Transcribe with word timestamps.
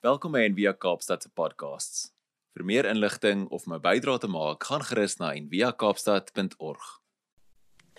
Welkom 0.00 0.32
by 0.32 0.46
Envia 0.48 0.70
Kaapstad 0.72 1.20
se 1.20 1.28
podcasts. 1.36 2.06
Vir 2.56 2.62
meer 2.64 2.86
inligting 2.88 3.42
of 3.52 3.66
my 3.68 3.76
bydrae 3.84 4.16
te 4.22 4.30
maak, 4.32 4.64
gaan 4.64 4.80
gerus 4.88 5.18
na 5.20 5.34
enviakaapstad.org. 5.36 6.86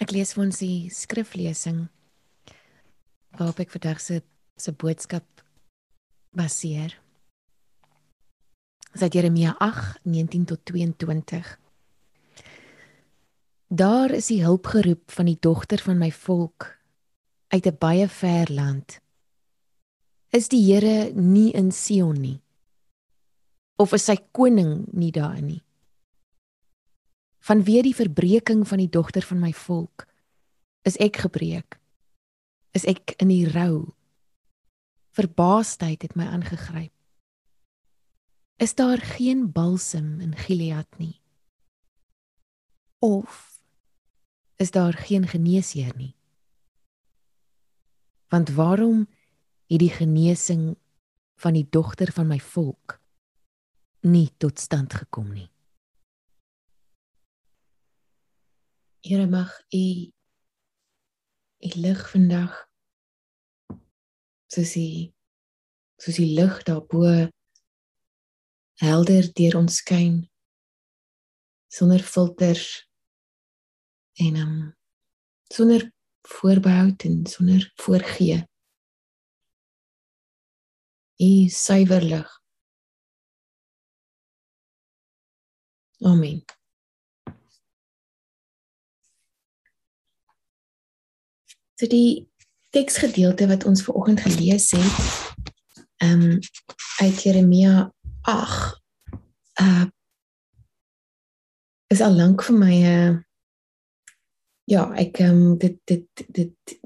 Ek 0.01 0.09
lees 0.09 0.31
vir 0.33 0.41
ons 0.47 0.61
die 0.63 0.89
skriflesing 0.89 1.83
waarop 3.37 3.61
ek 3.61 3.75
vandag 3.75 4.01
se 4.01 4.17
se 4.57 4.73
boodskap 4.73 5.43
baseer. 6.33 6.97
Dit 8.95 9.05
is 9.05 9.13
Jeremia 9.13 9.53
8:19 9.61 10.49
tot 10.55 10.65
22. 10.73 11.53
Daar 13.69 14.17
is 14.17 14.33
die 14.33 14.41
hulp 14.41 14.73
geroep 14.73 15.13
van 15.13 15.29
die 15.29 15.37
dogter 15.37 15.85
van 15.85 16.01
my 16.01 16.09
volk 16.09 16.65
uit 17.53 17.65
'n 17.69 17.77
baie 17.77 18.09
ver 18.09 18.49
land. 18.49 18.97
Is 20.31 20.47
die 20.47 20.61
Here 20.63 21.11
nie 21.11 21.51
in 21.51 21.73
Sion 21.75 22.15
nie? 22.15 22.39
Of 23.75 23.91
is 23.97 24.05
sy 24.07 24.15
koning 24.31 24.85
nie 24.95 25.11
daar 25.11 25.41
nie? 25.43 25.59
Vanweë 27.43 27.81
die 27.89 27.97
verbreeking 27.97 28.61
van 28.69 28.79
die 28.79 28.87
dogter 28.87 29.25
van 29.27 29.41
my 29.43 29.51
volk 29.51 30.05
is 30.87 30.95
ek 31.03 31.19
gebreek. 31.25 31.75
Is 32.71 32.87
ek 32.87 33.17
in 33.19 33.27
die 33.33 33.43
rou. 33.51 33.91
Verbaasdheid 35.19 36.07
het 36.07 36.15
my 36.15 36.29
aangegryp. 36.31 36.93
Is 38.61 38.77
daar 38.79 39.01
geen 39.03 39.49
balsem 39.51 40.21
in 40.23 40.31
Gilead 40.37 40.87
nie? 41.01 41.17
Of 43.03 43.59
is 44.61 44.71
daar 44.71 44.93
geen 44.93 45.27
geneesheer 45.27 45.91
nie? 45.97 46.13
Want 48.31 48.53
waarom 48.55 49.09
het 49.71 49.79
die 49.79 49.93
genesing 49.93 50.75
van 51.39 51.55
die 51.55 51.67
dogter 51.69 52.11
van 52.11 52.27
my 52.27 52.39
volk 52.43 52.97
nie 54.03 54.27
tot 54.41 54.59
stand 54.59 54.93
gekom 54.93 55.29
nie? 55.31 55.47
Here 59.01 59.27
mag 59.29 59.53
u 59.71 60.11
u 61.61 61.69
lig 61.79 62.01
vandag 62.11 62.57
soos 64.51 64.73
die 64.75 65.13
soos 66.01 66.17
die 66.17 66.33
lig 66.35 66.59
daarbo 66.67 67.05
helder 68.81 69.29
deur 69.37 69.57
ons 69.61 69.79
skyn 69.83 70.21
sonder 71.71 72.03
filters 72.03 72.67
en 74.19 74.35
um, 74.35 74.55
sonder 75.53 75.87
voorbehou 76.27 76.91
en 76.97 77.25
sonder 77.25 77.71
voorgee. 77.75 78.50
U 81.21 81.49
suiwer 81.49 82.01
lig. 82.01 82.29
Amen. 86.01 86.41
So 91.77 91.87
die 91.89 92.29
teksgedeelte 92.69 93.47
wat 93.47 93.65
ons 93.69 93.83
ver 93.85 93.93
oggend 93.93 94.21
gelees 94.25 94.71
het, 94.73 95.01
ehm 96.01 96.21
um, 96.21 96.39
uit 97.01 97.23
Jeremia 97.23 97.93
8 98.21 98.81
uh 99.61 99.85
is 101.91 102.01
al 102.01 102.13
lank 102.15 102.43
vir 102.43 102.55
my 102.55 102.75
'n 102.81 102.85
uh, 102.85 103.21
ja, 104.63 104.83
ek 104.95 105.19
ehm 105.19 105.29
um, 105.29 105.57
dit 105.57 105.77
dit 105.85 106.25
dit 106.27 106.79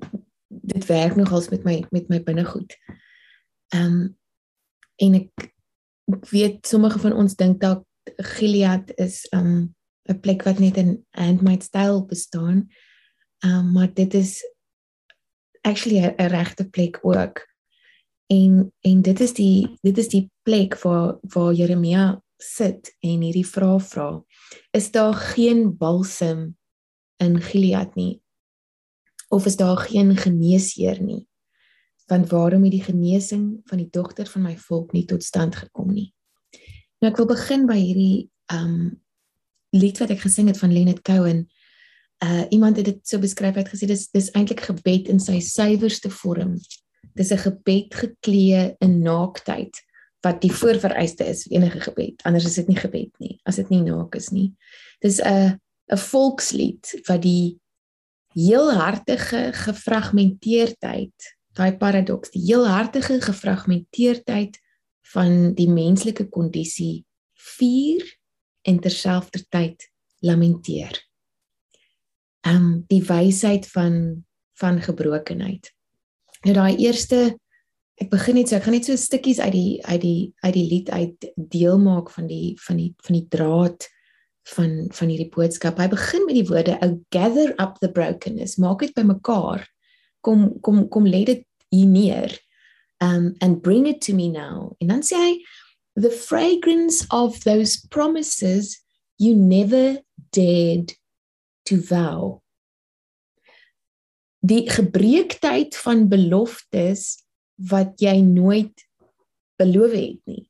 dit 0.50 0.86
werk 0.86 1.16
nogals 1.16 1.50
met 1.50 1.64
my 1.64 1.86
met 1.90 2.08
my 2.08 2.24
binnegoed. 2.24 2.78
Ehm 3.68 3.86
um, 3.86 4.18
en 5.02 5.14
ek 5.14 5.52
ek 6.14 6.30
weet 6.30 6.68
sommige 6.68 7.00
van 7.02 7.16
ons 7.18 7.36
dink 7.36 7.62
dalk 7.62 7.84
Gilead 8.38 8.92
is 9.02 9.24
ehm 9.34 9.46
um, 9.46 9.76
'n 10.06 10.20
plek 10.22 10.44
wat 10.46 10.60
net 10.60 10.78
in 10.78 11.06
handmade 11.18 11.64
style 11.64 12.06
bestaan. 12.06 12.70
Um, 13.46 13.72
maar 13.72 13.94
dit 13.94 14.14
is 14.14 14.44
actually 15.62 16.06
'n 16.06 16.30
regte 16.30 16.70
plek 16.70 17.00
ook. 17.02 17.48
En 18.28 18.74
en 18.82 19.02
dit 19.02 19.20
is 19.20 19.34
die 19.34 19.78
dit 19.82 19.98
is 19.98 20.08
die 20.08 20.30
plek 20.44 20.78
waar 20.82 21.18
waar 21.22 21.54
Jeremia 21.54 22.22
sit 22.38 22.96
en 23.00 23.22
hierdie 23.22 23.48
vraag 23.48 23.88
vra. 23.88 24.24
Is 24.72 24.92
daar 24.92 25.14
geen 25.14 25.78
balsem 25.78 26.58
in 27.18 27.42
Gilead 27.42 27.96
nie 27.96 28.22
of 29.30 29.46
is 29.46 29.56
daar 29.56 29.78
geen 29.78 30.16
geneesheer 30.18 31.02
nie 31.02 31.28
want 32.12 32.30
waarom 32.30 32.64
het 32.64 32.72
die 32.72 32.84
genesing 32.84 33.62
van 33.66 33.82
die 33.82 33.90
dogter 33.92 34.28
van 34.30 34.46
my 34.46 34.54
volk 34.58 34.94
nie 34.94 35.06
tot 35.10 35.24
stand 35.24 35.56
gekom 35.56 35.94
nie. 35.94 36.12
Nou 37.02 37.12
ek 37.12 37.18
wil 37.22 37.30
begin 37.34 37.66
by 37.70 37.78
hierdie 37.80 38.28
um 38.54 39.02
lied 39.76 40.00
wat 40.00 40.14
ek 40.14 40.24
gesing 40.24 40.48
het 40.52 40.60
van 40.62 40.74
Leonard 40.74 41.02
Cohen. 41.04 41.46
Uh 42.24 42.46
iemand 42.54 42.78
het 42.78 42.86
dit 42.86 43.02
so 43.08 43.20
beskryf 43.20 43.58
het 43.60 43.72
gesê 43.74 43.90
dis 43.90 44.08
dis 44.14 44.32
eintlik 44.38 44.64
gebed 44.70 45.10
in 45.12 45.20
sy 45.20 45.40
suiwerste 45.44 46.10
vorm. 46.10 46.56
Dis 47.16 47.32
'n 47.32 47.42
gebed 47.42 47.96
geklee 47.96 48.76
in 48.80 49.02
naaktheid 49.02 49.82
wat 50.26 50.42
die 50.42 50.52
voorvereiste 50.52 51.26
is 51.26 51.44
vir 51.44 51.58
enige 51.58 51.80
gebed. 51.80 52.22
Anders 52.24 52.46
is 52.46 52.56
dit 52.56 52.68
nie 52.68 52.80
gebed 52.80 53.14
nie 53.20 53.40
as 53.46 53.56
dit 53.56 53.70
nie 53.70 53.82
naak 53.82 54.16
is 54.16 54.32
nie. 54.32 54.54
Dis 55.02 55.20
'n 55.20 55.60
'n 55.92 55.98
volkslied 55.98 57.02
wat 57.08 57.22
die 57.22 57.60
heelhartige 58.36 59.54
gefragmenteerdheid, 59.54 61.35
daai 61.56 61.78
paradoks, 61.80 62.34
die 62.34 62.44
heelhartige 62.50 63.22
gefragmenteerdheid 63.24 64.60
van 65.14 65.54
die 65.56 65.70
menslike 65.72 66.28
kondisie 66.34 67.06
vier 67.56 68.04
en 68.66 68.80
terselfdertyd 68.84 69.90
lamenteer. 70.26 70.98
Ehm 72.46 72.56
um, 72.56 72.84
die 72.92 73.02
wysheid 73.04 73.68
van 73.72 74.26
van 74.60 74.82
gebrokenheid. 74.82 75.72
Nou 76.46 76.54
daai 76.56 76.78
eerste 76.78 77.36
ek 78.02 78.10
begin 78.12 78.40
net 78.40 78.52
so 78.52 78.58
ek 78.60 78.68
gaan 78.68 78.76
net 78.76 78.88
so 78.88 78.96
stukkies 79.00 79.40
uit 79.40 79.54
die 79.56 79.80
uit 79.86 80.02
die 80.04 80.22
uit 80.44 80.54
die 80.56 80.68
lied 80.70 80.90
uit 80.92 81.28
deel 81.36 81.80
maak 81.82 82.12
van 82.12 82.28
die 82.32 82.56
van 82.68 82.80
die 82.82 82.92
van 83.08 83.18
die 83.18 83.28
draad 83.32 83.88
van 84.56 84.74
van 84.94 85.10
hierdie 85.10 85.32
boodskap. 85.34 85.80
Hy 85.80 85.88
begin 85.90 86.26
met 86.28 86.38
die 86.38 86.48
woorde 86.50 86.78
"O 86.86 87.00
gather 87.10 87.56
up 87.58 87.80
the 87.82 87.92
brokenness." 87.92 88.60
Maak 88.62 88.86
dit 88.86 88.94
bymekaar. 88.94 89.66
Kom 90.26 90.48
kom 90.66 90.88
kom 90.90 91.06
lê 91.10 91.24
dit 91.28 91.44
hier 91.74 91.90
neer. 91.90 92.34
Um 93.04 93.36
and 93.42 93.62
bring 93.62 93.86
it 93.88 94.02
to 94.08 94.16
me 94.16 94.30
now. 94.32 94.74
En 94.82 94.94
dan 94.94 95.04
sê 95.06 95.20
hy 95.22 95.34
the 95.96 96.12
fragrance 96.12 97.06
of 97.12 97.44
those 97.44 97.78
promises 97.90 98.82
you 99.18 99.36
never 99.36 100.02
dared 100.32 100.96
to 101.66 101.78
vow. 101.78 102.42
Die 104.46 104.66
gebreektheid 104.70 105.78
van 105.86 106.08
beloftes 106.10 107.16
wat 107.56 108.02
jy 108.04 108.20
nooit 108.22 108.84
beloof 109.62 109.96
het 109.96 110.20
nie. 110.28 110.44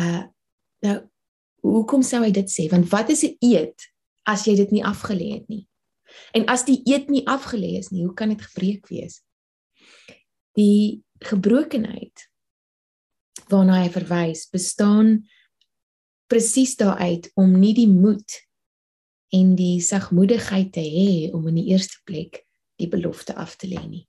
Uh 0.00 0.26
nou 0.80 0.96
hoekom 1.60 2.04
sou 2.06 2.22
hy 2.24 2.30
dit 2.32 2.48
sê? 2.48 2.68
Want 2.72 2.88
wat 2.92 3.10
is 3.12 3.24
'n 3.24 3.36
eed 3.40 3.76
as 4.24 4.46
jy 4.46 4.56
dit 4.56 4.70
nie 4.72 4.84
afgelê 4.84 5.36
het 5.36 5.48
nie? 5.48 5.66
En 6.32 6.46
as 6.46 6.64
die 6.64 6.80
eed 6.88 7.10
nie 7.10 7.24
afgelê 7.26 7.76
is 7.78 7.90
nie, 7.90 8.04
hoe 8.04 8.14
kan 8.14 8.32
dit 8.32 8.42
gebreek 8.42 8.88
wees? 8.88 9.20
Die 10.58 11.02
gebrokenheid 11.24 12.26
waarna 13.50 13.80
hy 13.82 13.88
verwys, 13.92 14.46
bestaan 14.50 15.24
presies 16.30 16.76
daaruit 16.78 17.30
om 17.34 17.56
nie 17.58 17.74
die 17.74 17.88
moed 17.90 18.38
en 19.34 19.54
die 19.58 19.80
sagmoedigheid 19.82 20.72
te 20.74 20.82
hê 20.82 21.30
om 21.34 21.48
in 21.50 21.58
die 21.58 21.70
eerste 21.72 21.98
plek 22.06 22.44
die 22.80 22.88
belofte 22.90 23.34
af 23.34 23.56
te 23.58 23.68
lê 23.70 23.82
nie. 23.82 24.04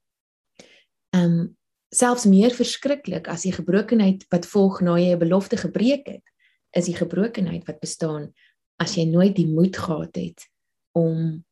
Um 1.14 1.56
selfs 1.92 2.24
meer 2.24 2.54
verskriklik 2.56 3.26
as 3.28 3.42
die 3.44 3.52
gebrokenheid 3.52 4.24
wat 4.32 4.46
volg 4.48 4.80
na 4.80 4.96
jy 4.96 5.12
'n 5.12 5.20
belofte 5.20 5.58
gebreek 5.60 6.06
het, 6.08 6.24
is 6.72 6.86
die 6.88 6.96
gebrokenheid 6.96 7.66
wat 7.68 7.80
bestaan 7.80 8.32
as 8.80 8.96
jy 8.96 9.04
nooit 9.04 9.36
die 9.36 9.46
moed 9.46 9.76
gehad 9.76 10.16
het 10.16 10.48
om 10.96 11.44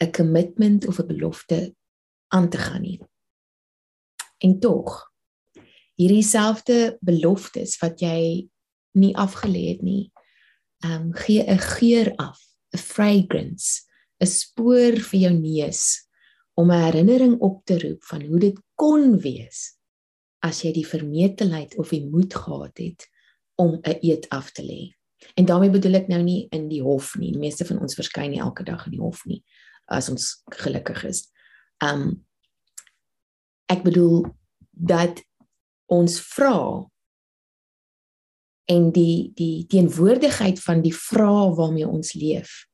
'n 0.00 0.12
commitment 0.12 0.86
of 0.86 0.98
'n 0.98 1.06
belofte 1.06 1.74
aan 2.28 2.48
te 2.48 2.58
gaan 2.58 2.80
nie. 2.80 3.00
En 4.38 4.60
tog 4.60 5.12
hierdie 5.94 6.24
selfde 6.24 6.96
beloftes 7.00 7.76
wat 7.78 8.00
jy 8.00 8.48
nie 8.96 9.12
afgelê 9.16 9.68
het 9.74 9.82
nie, 9.82 10.12
ehm 10.84 10.92
um, 10.92 11.12
gee 11.12 11.44
'n 11.44 11.58
geur 11.58 12.12
af, 12.16 12.40
'n 12.72 12.78
fragrance, 12.78 13.82
'n 14.20 14.26
spoor 14.26 14.96
vir 14.96 15.20
jou 15.20 15.34
neus 15.34 16.08
om 16.54 16.70
'n 16.70 16.84
herinnering 16.84 17.40
op 17.40 17.64
te 17.64 17.78
roep 17.78 18.04
van 18.04 18.22
hoe 18.22 18.38
dit 18.38 18.58
kon 18.74 19.18
wees 19.18 19.76
as 20.40 20.62
jy 20.62 20.72
die 20.72 20.86
vermetelheid 20.86 21.76
of 21.76 21.88
die 21.88 22.06
moed 22.06 22.34
gehad 22.34 22.78
het 22.78 23.08
om 23.54 23.80
'n 23.82 23.98
eed 24.00 24.28
af 24.28 24.52
te 24.52 24.62
lê. 24.62 24.96
En 25.34 25.44
daarmee 25.44 25.70
bedoel 25.70 25.94
ek 25.94 26.08
nou 26.08 26.22
nie 26.22 26.48
in 26.50 26.68
die 26.68 26.82
hof 26.82 27.16
nie. 27.16 27.32
Die 27.32 27.40
meeste 27.40 27.64
van 27.64 27.78
ons 27.78 27.94
verskyn 27.94 28.30
nie 28.30 28.40
elke 28.40 28.64
dag 28.64 28.86
in 28.86 28.92
die 28.92 29.00
hof 29.00 29.24
nie 29.24 29.44
as 29.90 30.08
ons 30.12 30.32
gelukkig 30.62 31.04
is. 31.10 31.24
Um 31.84 32.24
ek 33.70 33.84
bedoel 33.86 34.24
dat 34.70 35.20
ons 35.90 36.16
vra 36.32 36.86
en 38.70 38.90
die 38.94 39.30
die 39.38 39.66
teenwoordigheid 39.70 40.60
van 40.62 40.82
die 40.82 40.94
vrae 40.94 41.50
waarmee 41.58 41.88
ons 41.88 42.14
leef. 42.18 42.64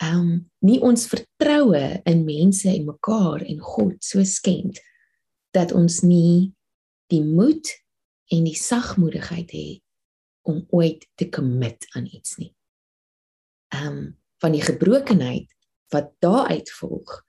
Um, 0.00 0.48
nie 0.64 0.78
ons 0.80 1.04
vertroue 1.10 1.82
in 2.08 2.24
mense 2.24 2.68
en 2.70 2.86
mekaar 2.88 3.42
en 3.44 3.58
God 3.60 3.98
so 4.04 4.24
skend 4.24 4.80
dat 5.52 5.74
ons 5.76 6.00
nie 6.06 6.54
die 7.12 7.20
moed 7.20 7.68
en 8.32 8.46
die 8.46 8.56
sagmoedigheid 8.56 9.50
het 9.52 9.82
om 10.48 10.62
ooit 10.72 11.04
te 11.20 11.28
commit 11.28 11.84
aan 11.92 12.06
iets 12.08 12.38
nie. 12.40 12.54
Um, 13.74 14.16
van 14.40 14.54
die 14.56 14.64
gebrokenheid 14.64 15.50
wat 15.90 16.12
daaruit 16.22 16.70
volg 16.78 17.20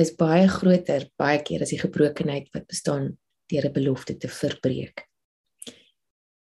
is 0.00 0.14
baie 0.16 0.48
groter 0.48 1.08
baie 1.20 1.40
keer 1.44 1.64
as 1.64 1.72
die 1.74 1.80
gebrokenheid 1.80 2.48
wat 2.54 2.68
bestaan 2.70 3.16
deur 3.50 3.66
'n 3.68 3.72
belofte 3.72 4.16
te 4.16 4.28
verbreek. 4.28 5.08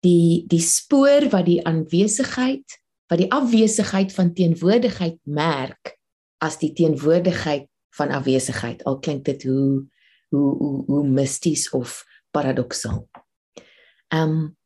Die 0.02 0.46
die 0.46 0.60
spoor 0.60 1.28
wat 1.30 1.46
die 1.46 1.62
aanwesigheid, 1.64 2.66
wat 3.08 3.18
die 3.18 3.30
afwesigheid 3.30 4.12
van 4.12 4.34
teenwoordigheid 4.34 5.18
merk 5.22 5.96
as 6.38 6.58
die 6.58 6.72
teenwoordigheid 6.72 7.68
van 7.96 8.10
afwesigheid. 8.10 8.84
Al 8.84 8.98
klink 8.98 9.24
dit 9.24 9.42
hoe 9.42 9.86
hoe 10.28 10.56
hoe, 10.58 10.84
hoe 10.86 11.08
misties 11.08 11.70
of 11.70 12.04
paradoksaal. 12.30 13.08
Ehm 14.08 14.30
um, 14.30 14.56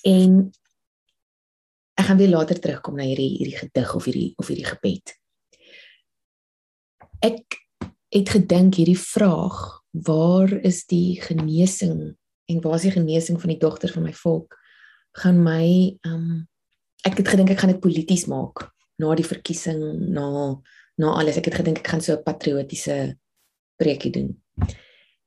en 0.00 0.50
ek 2.00 2.08
gaan 2.08 2.20
weer 2.20 2.32
later 2.32 2.58
terugkom 2.58 2.96
na 2.96 3.04
hierdie 3.08 3.34
hierdie 3.36 3.58
gedig 3.58 3.94
of 3.94 4.06
hierdie 4.08 4.30
of 4.40 4.48
hierdie 4.48 4.68
gebed. 4.68 5.12
Ek 7.20 7.60
het 8.10 8.32
gedink 8.32 8.80
hierdie 8.80 8.98
vraag, 8.98 9.84
waar 9.92 10.50
is 10.64 10.86
die 10.90 11.20
genesing 11.20 12.16
en 12.50 12.62
waar 12.64 12.78
is 12.80 12.88
die 12.88 12.96
genesing 12.96 13.38
van 13.40 13.52
die 13.52 13.60
dogter 13.60 13.92
van 13.92 14.08
my 14.08 14.14
volk? 14.16 14.56
gaan 15.18 15.42
my 15.42 15.66
ehm 16.06 16.14
um, 16.14 16.48
ek 17.06 17.16
het 17.16 17.30
gedink 17.32 17.50
ek 17.50 17.62
gaan 17.62 17.72
dit 17.72 17.80
polities 17.80 18.26
maak 18.28 18.68
na 19.00 19.14
die 19.16 19.24
verkiesing 19.24 19.80
na 20.12 20.60
na 21.00 21.14
alles 21.16 21.38
ek 21.40 21.48
het 21.48 21.56
gedink 21.62 21.80
ek 21.80 21.88
gaan 21.88 22.04
so 22.04 22.12
'n 22.14 22.22
patriotiese 22.22 23.16
preekie 23.80 24.12
doen. 24.12 24.36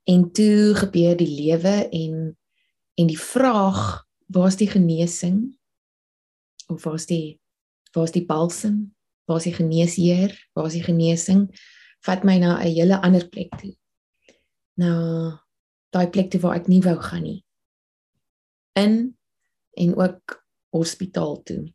En 0.06 0.32
toe 0.32 0.76
gebeur 0.76 1.18
die 1.18 1.28
lewe 1.28 1.90
en 1.90 2.38
en 2.96 3.08
die 3.08 3.20
vraag, 3.20 4.06
waar's 4.28 4.56
die 4.56 4.70
genesing? 4.70 5.58
Of 6.68 6.84
waar's 6.84 7.06
die 7.06 7.40
waar's 7.94 8.12
die 8.12 8.26
balsem? 8.26 8.96
Waar's 9.26 9.44
die 9.48 9.56
geneesheer? 9.56 10.34
Waar's 10.54 10.74
die 10.74 10.84
genesing? 10.84 11.48
Vat 12.04 12.24
my 12.24 12.38
na 12.38 12.60
'n 12.60 12.74
hele 12.76 13.02
ander 13.02 13.28
plek 13.30 13.56
toe. 13.58 13.76
Na 14.78 15.44
daai 15.94 16.10
plek 16.10 16.32
toe 16.32 16.42
waar 16.42 16.56
ek 16.56 16.68
nie 16.68 16.82
wou 16.82 16.98
gaan 17.00 17.24
nie. 17.24 17.46
In 18.74 19.18
en 19.78 19.96
ook 19.96 20.46
hospitaal 20.70 21.44
toe. 21.44 21.74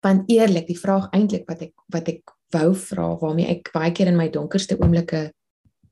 Want 0.00 0.30
eerlik, 0.30 0.66
die 0.66 0.78
vraag 0.78 1.10
eintlik 1.10 1.46
wat 1.46 1.60
ek 1.62 1.74
wat 1.86 2.08
ek 2.08 2.34
wou 2.52 2.74
vra 2.74 3.16
waarmee 3.18 3.46
ek 3.46 3.70
baie 3.72 3.92
keer 3.92 4.10
in 4.10 4.18
my 4.18 4.28
donkerste 4.28 4.76
oomblikke 4.78 5.32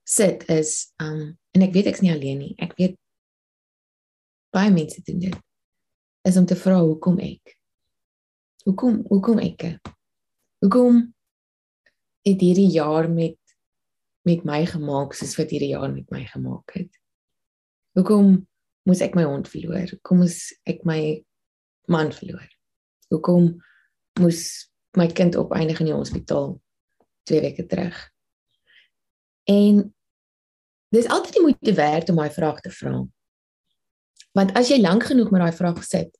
sit 0.05 0.45
is 0.51 0.93
um 1.03 1.39
en 1.55 1.63
ek 1.63 1.73
weet 1.73 1.87
ek's 1.87 2.03
nie 2.05 2.13
alleen 2.13 2.39
nie. 2.39 2.55
Ek 2.59 2.75
weet 2.79 2.99
baie 4.55 4.71
mense 4.75 5.03
doen 5.07 5.23
dit. 5.23 5.39
Is 6.29 6.37
om 6.37 6.47
te 6.47 6.57
vra 6.57 6.81
hoekom 6.81 7.19
ek? 7.25 7.57
Hoekom 8.67 9.01
hoekom 9.09 9.41
ek? 9.41 9.65
Hoekom 10.61 11.03
het 12.29 12.41
hierdie 12.45 12.69
jaar 12.75 13.09
met 13.11 13.39
met 14.29 14.45
my 14.45 14.67
gemaak 14.69 15.15
soos 15.17 15.33
wat 15.39 15.51
hierdie 15.51 15.73
jaar 15.73 15.89
met 15.93 16.11
my 16.13 16.27
gemaak 16.29 16.75
het? 16.77 16.93
Hoekom 17.97 18.35
moes 18.85 19.01
ek 19.01 19.17
my 19.17 19.25
hond 19.25 19.49
verloor? 19.49 19.89
Hoekom 19.89 20.21
moes 20.23 20.43
ek 20.69 20.85
my 20.85 21.01
man 21.89 22.13
verloor? 22.13 22.49
Hoekom 23.09 23.55
moes 24.21 24.71
my 24.99 25.07
kind 25.07 25.37
opeindig 25.37 25.81
in 25.81 25.91
die 25.91 25.95
hospitaal 25.97 26.59
2 27.31 27.41
weke 27.41 27.67
terug. 27.67 27.97
En 29.49 29.83
dis 30.95 31.09
altyd 31.09 31.33
die 31.33 31.43
moeite 31.43 31.75
werd 31.75 32.11
om 32.11 32.19
daai 32.21 32.31
vraag 32.35 32.61
te 32.61 32.73
vra. 32.75 33.01
Want 34.33 34.55
as 34.59 34.69
jy 34.71 34.81
lank 34.81 35.05
genoeg 35.09 35.31
met 35.31 35.41
daai 35.41 35.57
vraag 35.57 35.85
sit, 35.85 36.11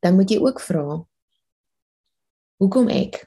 dan 0.00 0.14
moet 0.14 0.30
jy 0.30 0.38
ook 0.38 0.60
vra 0.60 1.02
hoekom 2.60 2.88
ek? 2.92 3.24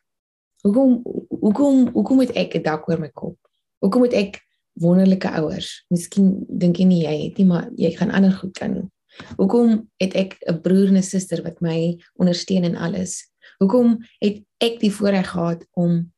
Hoekom 0.63 1.01
hoekom 1.29 1.89
hoekom 1.91 2.19
het 2.23 2.33
ek 2.37 2.55
'n 2.55 2.63
dak 2.63 2.87
oor 2.89 2.99
my 2.99 3.09
kop? 3.09 3.37
Hoekom 3.81 4.03
het 4.03 4.13
ek 4.13 4.41
wonderlike 4.79 5.29
ouers? 5.29 5.85
Miskien 5.89 6.45
dink 6.47 6.77
jy 6.77 6.85
nie 6.85 7.03
jy 7.03 7.15
het 7.23 7.37
nie, 7.37 7.45
maar 7.45 7.69
jy 7.75 7.91
gaan 7.97 8.11
ander 8.11 8.31
goed 8.31 8.53
kan. 8.53 8.91
Hoekom 9.37 9.89
het 9.99 10.13
ek 10.15 10.37
'n 10.47 10.61
broer 10.61 10.87
en 10.87 10.97
'n 10.97 11.03
suster 11.03 11.43
wat 11.43 11.61
my 11.61 11.97
ondersteun 12.15 12.63
in 12.63 12.77
alles? 12.77 13.29
Hoekom 13.59 13.97
het 14.19 14.43
ek 14.59 14.79
die 14.79 14.91
voorreg 14.91 15.29
gehad 15.29 15.65
om 15.73 16.13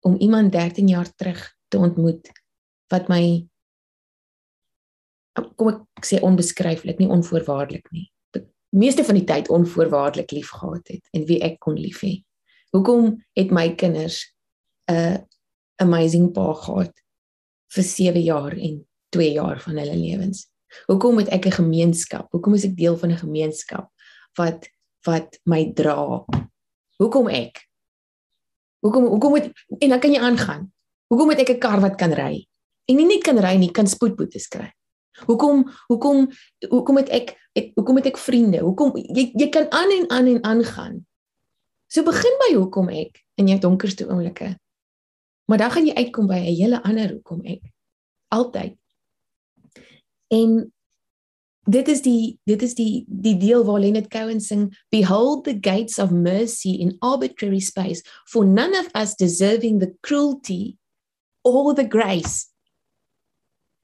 om 0.00 0.16
iemand 0.16 0.52
13 0.52 0.88
jaar 0.88 1.14
terug 1.14 1.56
te 1.68 1.78
ontmoet 1.78 2.30
wat 2.88 3.08
my 3.08 3.48
kom 5.56 5.68
ek 5.68 6.06
sê 6.06 6.20
onbeskryflik, 6.24 6.98
nie 6.98 7.10
onvoorwaardelik 7.12 7.88
nie. 7.92 8.06
Die 8.36 8.44
meeste 8.80 9.04
van 9.04 9.18
die 9.18 9.26
tyd 9.28 9.48
onvoorwaardelik 9.52 10.32
liefgehad 10.32 10.88
het 10.88 11.04
en 11.12 11.26
wie 11.28 11.40
ek 11.44 11.60
kon 11.64 11.78
lief 11.78 12.02
hê. 12.04 12.22
Hoekom 12.74 13.16
het 13.36 13.52
my 13.54 13.70
kinders 13.74 14.24
'n 14.90 15.24
amazing 15.80 16.32
pa 16.32 16.52
gehad 16.52 16.92
vir 17.74 17.84
7 17.84 18.22
jaar 18.22 18.52
en 18.52 18.86
2 19.10 19.32
jaar 19.32 19.60
van 19.60 19.76
hulle 19.76 19.96
lewens? 19.96 20.48
Hoekom 20.86 21.18
het 21.18 21.28
ek 21.28 21.46
'n 21.46 21.62
gemeenskap? 21.62 22.30
Hoekom 22.30 22.54
is 22.54 22.64
ek 22.64 22.76
deel 22.76 22.96
van 22.96 23.10
'n 23.10 23.16
gemeenskap 23.24 23.90
wat 24.36 24.68
wat 25.06 25.38
my 25.44 25.72
dra 25.72 26.24
Hoekom 26.98 27.28
ek? 27.28 27.68
Hoekom 28.80 29.04
hoekom 29.04 29.30
moet 29.30 29.50
en 29.78 29.88
dan 29.88 30.00
kan 30.00 30.12
jy 30.12 30.20
aangaan. 30.20 30.72
Hoekom 31.08 31.26
moet 31.26 31.38
ek 31.38 31.50
'n 31.50 31.58
kar 31.58 31.80
wat 31.80 31.96
kan 31.96 32.12
ry? 32.12 32.46
En 32.88 32.96
nie 32.96 33.06
net 33.06 33.22
kan 33.22 33.38
ry 33.38 33.56
nie, 33.56 33.70
kan 33.70 33.86
spoedboetes 33.86 34.48
kry. 34.48 34.72
Hoekom 35.24 35.64
hoekom 35.86 36.28
hoekom 36.68 36.96
het 36.96 37.08
ek 37.08 37.34
het, 37.56 37.70
hoekom 37.74 37.96
het 37.96 38.06
ek 38.06 38.20
vriende? 38.20 38.60
Hoekom 38.60 38.92
jy 38.96 39.30
jy 39.32 39.48
kan 39.48 39.70
aan 39.72 39.90
en 39.90 40.10
aan 40.10 40.26
en 40.26 40.44
aangaan. 40.44 41.06
So 41.88 42.04
begin 42.04 42.38
by 42.44 42.54
hoekom 42.56 42.90
ek 42.92 43.22
in 43.40 43.48
jou 43.48 43.58
donkerste 43.62 44.08
oomblikke. 44.08 44.56
Maar 45.46 45.58
dan 45.58 45.70
gaan 45.70 45.86
jy 45.86 45.94
uitkom 45.94 46.26
by 46.26 46.40
'n 46.42 46.56
hele 46.60 46.82
ander 46.82 47.12
hoekom 47.12 47.40
ek. 47.44 47.62
Altyd. 48.28 48.76
En 50.28 50.72
dit 51.64 51.88
is 51.88 52.02
die 52.02 52.38
dit 52.44 52.62
is 52.62 52.74
die 52.74 53.04
die 53.06 53.36
deel 53.36 53.64
waar 53.64 53.80
Leonard 53.80 54.10
Cohen 54.10 54.40
sing 54.40 54.70
behold 54.90 55.44
the 55.44 55.58
gates 55.60 55.98
of 55.98 56.10
mercy 56.10 56.78
in 56.80 56.96
arbitrary 56.98 57.60
space 57.60 58.02
for 58.24 58.46
none 58.46 58.78
of 58.78 58.88
us 58.94 59.14
deserving 59.14 59.80
the 59.80 59.94
cruelty 60.00 60.76
or 61.42 61.74
the 61.74 61.86
grace 61.88 62.46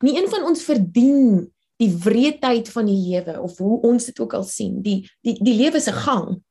nie 0.03 0.17
een 0.19 0.29
van 0.31 0.47
ons 0.49 0.65
verdien 0.67 1.43
die 1.83 1.91
wreedheid 2.05 2.69
van 2.71 2.87
die 2.87 2.99
lewe 2.99 3.41
of 3.41 3.59
hoe 3.59 3.81
ons 3.89 4.07
dit 4.11 4.21
ook 4.21 4.35
al 4.39 4.47
sien 4.47 4.81
die 4.83 5.03
die 5.27 5.37
die 5.43 5.57
lewe 5.59 5.81
se 5.81 5.93
gang 5.93 6.43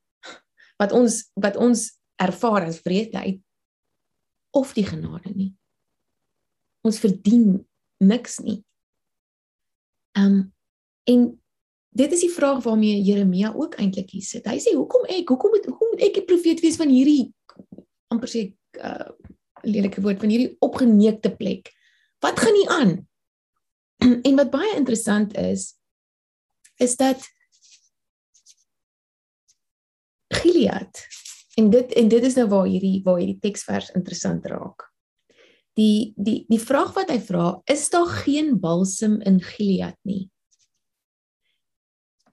wat 0.82 0.92
ons 0.92 1.24
wat 1.36 1.58
ons 1.58 1.90
ervaar 2.22 2.68
as 2.68 2.82
wreedheid 2.86 3.42
of 4.52 4.74
die 4.78 4.86
genade 4.86 5.32
nie 5.36 5.54
ons 6.88 7.00
verdien 7.00 7.62
niks 8.02 8.40
nie 8.44 8.62
um 10.18 10.52
En 11.04 11.42
dit 11.90 12.12
is 12.12 12.24
die 12.24 12.32
vraag 12.32 12.64
waarmee 12.64 13.02
Jeremia 13.02 13.54
ook 13.56 13.76
eintlik 13.76 14.10
hier 14.16 14.26
sit. 14.26 14.48
Hy 14.48 14.60
sê 14.64 14.76
hoekom 14.78 15.08
ek? 15.10 15.28
Hoekom 15.30 15.56
moet 15.56 15.66
hoekom 15.68 15.94
moet 15.94 16.04
ek 16.08 16.22
'n 16.22 16.30
profeet 16.30 16.62
wees 16.64 16.80
van 16.80 16.90
hierdie 16.90 17.34
amper 18.08 18.30
sê 18.30 18.54
uh 18.80 19.10
lelike 19.62 20.02
woord 20.02 20.20
van 20.20 20.30
hierdie 20.30 20.56
opgeneekte 20.60 21.36
plek? 21.36 21.70
Wat 22.20 22.40
gaan 22.40 22.54
nie 22.54 22.70
aan? 22.70 22.92
en 24.28 24.36
wat 24.36 24.52
baie 24.54 24.76
interessant 24.76 25.36
is 25.38 25.76
is 26.82 26.96
dat 26.98 27.22
Gilead 30.32 31.06
en 31.60 31.70
dit 31.70 31.92
en 31.92 32.08
dit 32.08 32.24
is 32.24 32.36
nou 32.40 32.48
waar 32.50 32.66
hierdie 32.66 33.02
waar 33.06 33.20
hierdie 33.22 33.40
teksvers 33.40 33.92
interessant 33.96 34.46
raak. 34.46 34.88
Die 35.78 36.14
die 36.16 36.46
die 36.50 36.60
vraag 36.60 36.94
wat 36.96 37.12
hy 37.12 37.20
vra, 37.24 37.62
is 37.66 37.90
daar 37.90 38.10
geen 38.24 38.60
balsem 38.60 39.20
in 39.22 39.42
Gilead 39.44 39.98
nie? 40.08 40.32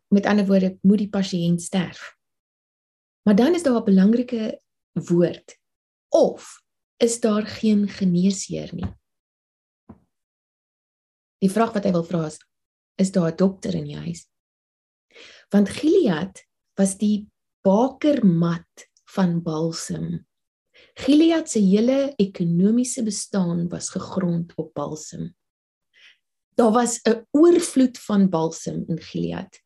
met 0.08 0.26
ander 0.26 0.46
woorde 0.46 0.78
moet 0.82 0.98
die 0.98 1.10
pasiënt 1.12 1.62
sterf. 1.62 2.16
Maar 3.22 3.37
dan 3.37 3.54
is 3.54 3.62
daar 3.62 3.80
'n 3.80 3.84
belangrike 3.84 4.60
woord 4.92 5.58
of 6.08 6.62
is 6.96 7.20
daar 7.20 7.46
geen 7.46 7.88
geneesheer 7.88 8.75
nie. 8.75 8.98
Die 11.38 11.50
vraag 11.50 11.75
wat 11.76 11.85
hy 11.85 11.92
wil 11.95 12.07
vra 12.07 12.26
is 12.26 12.38
is 12.99 13.12
daar 13.14 13.30
'n 13.30 13.37
dokter 13.37 13.75
in 13.75 13.85
die 13.85 13.97
huis? 13.97 14.26
Want 15.50 15.68
Gilead 15.68 16.42
was 16.75 16.97
die 16.99 17.28
bakermat 17.62 18.88
van 19.14 19.42
balsem. 19.42 20.26
Gilead 20.95 21.50
se 21.50 21.61
hele 21.61 22.14
ekonomiese 22.16 23.02
bestaan 23.02 23.68
was 23.68 23.90
gegrond 23.90 24.52
op 24.57 24.75
balsem. 24.75 25.35
daar 26.59 26.73
was 26.73 27.00
'n 27.02 27.26
oorvloed 27.30 27.99
van 27.99 28.28
balsam 28.28 28.85
in 28.87 29.00
Gilead. 29.00 29.62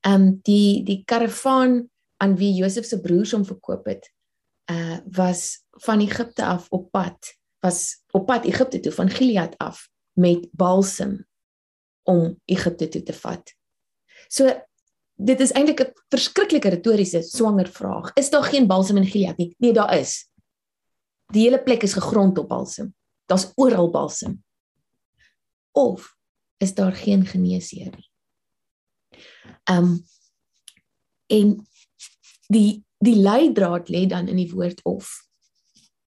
Um, 0.00 0.38
die 0.42 0.82
die 0.82 1.02
karavaan 1.04 1.90
aan 2.16 2.36
wie 2.36 2.54
Josef 2.54 2.84
se 2.84 3.00
broers 3.00 3.32
hom 3.32 3.44
verkoop 3.44 3.84
het, 3.84 4.12
uh 4.70 4.98
was 5.04 5.64
van 5.70 6.00
Egipte 6.00 6.44
af 6.44 6.66
op 6.68 6.90
pad, 6.90 7.36
was 7.58 8.02
op 8.10 8.26
pad 8.26 8.44
Egipte 8.44 8.80
toe 8.80 8.92
van 8.92 9.10
Gilead 9.10 9.58
af 9.58 9.88
met 10.16 10.48
balsam 10.52 11.18
om 12.06 12.40
Egipte 12.44 12.88
toe 12.88 13.02
te 13.02 13.12
vat. 13.12 13.52
So 14.28 14.50
dit 15.16 15.40
is 15.40 15.52
eintlik 15.52 15.80
'n 15.80 15.92
verskriklike 16.08 16.68
retoriese 16.68 17.22
swanger 17.22 17.68
vraag. 17.68 18.12
Is 18.14 18.30
daar 18.30 18.44
geen 18.44 18.66
balsam 18.66 18.96
in 18.96 19.06
Gilead 19.06 19.36
nie? 19.36 19.54
Nee, 19.58 19.72
daar 19.72 19.98
is. 19.98 20.28
Die 21.32 21.42
hele 21.42 21.62
plek 21.62 21.82
is 21.82 21.92
gegrond 21.92 22.38
op 22.38 22.48
balsam. 22.48 22.94
Daar's 23.26 23.52
oral 23.54 23.90
balsam. 23.90 24.44
Of 25.72 26.16
is 26.56 26.74
daar 26.74 26.92
geen 26.92 27.26
geneesheer 27.26 27.90
nie? 27.96 28.10
Ehm 29.64 29.84
um, 29.84 30.04
en 31.26 31.66
die 32.46 32.84
die 32.98 33.16
leidraad 33.16 33.88
lê 33.88 34.06
dan 34.06 34.28
in 34.28 34.36
die 34.36 34.50
woord 34.50 34.84
of. 34.84 35.28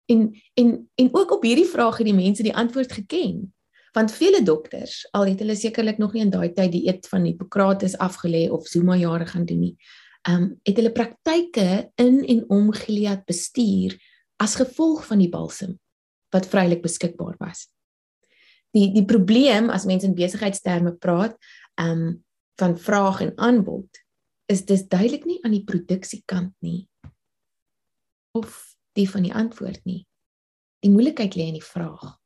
En 0.06 0.42
en 0.54 0.92
en 0.96 1.10
ook 1.12 1.32
op 1.32 1.44
hierdie 1.44 1.68
vraag 1.68 1.98
het 1.98 2.06
die 2.06 2.16
mense 2.16 2.44
die 2.44 2.56
antwoord 2.56 2.92
geken. 2.92 3.54
Want 3.92 4.14
vele 4.16 4.40
dokters, 4.44 5.02
al 5.12 5.28
het 5.28 5.42
hulle 5.44 5.56
sekerlik 5.56 5.98
nog 6.00 6.14
nie 6.16 6.24
in 6.24 6.32
daai 6.32 6.54
tyd 6.56 6.72
die 6.72 6.86
eet 6.88 7.10
van 7.12 7.26
Hippokrates 7.28 7.98
afgelê 8.00 8.46
of 8.52 8.68
Zuma 8.68 8.96
jare 8.96 9.28
gaan 9.28 9.46
doen 9.46 9.60
nie, 9.68 9.76
ehm 10.22 10.44
um, 10.44 10.48
het 10.64 10.78
hulle 10.78 10.94
praktyke 10.94 11.92
in 12.00 12.22
en 12.30 12.44
om 12.50 12.72
Gilead 12.72 13.26
bestuur 13.26 13.98
as 14.38 14.56
gevolg 14.56 15.06
van 15.10 15.20
die 15.20 15.30
balsam 15.30 15.80
wat 16.32 16.48
vrylik 16.48 16.82
beskikbaar 16.82 17.36
was. 17.40 17.68
Die 18.72 18.92
die 18.94 19.06
probleem 19.06 19.70
as 19.70 19.86
mense 19.86 20.08
in 20.08 20.16
besigheidsterme 20.16 20.96
praat, 20.96 21.36
ehm 21.76 22.06
um, 22.08 22.24
van 22.62 22.78
vraag 22.78 23.22
en 23.22 23.32
aanbod 23.38 23.98
is 24.46 24.66
dis 24.70 24.84
duidelik 24.88 25.26
nie 25.26 25.40
aan 25.42 25.56
die 25.56 25.64
produksiekant 25.66 26.54
nie 26.62 26.88
of 28.38 28.76
die 28.94 29.10
van 29.10 29.26
die 29.26 29.34
antwoord 29.34 29.82
nie. 29.86 30.06
Die 30.80 30.92
moeilikheid 30.92 31.36
lê 31.36 31.48
in 31.50 31.58
die 31.58 31.66
vraag. 31.66 32.21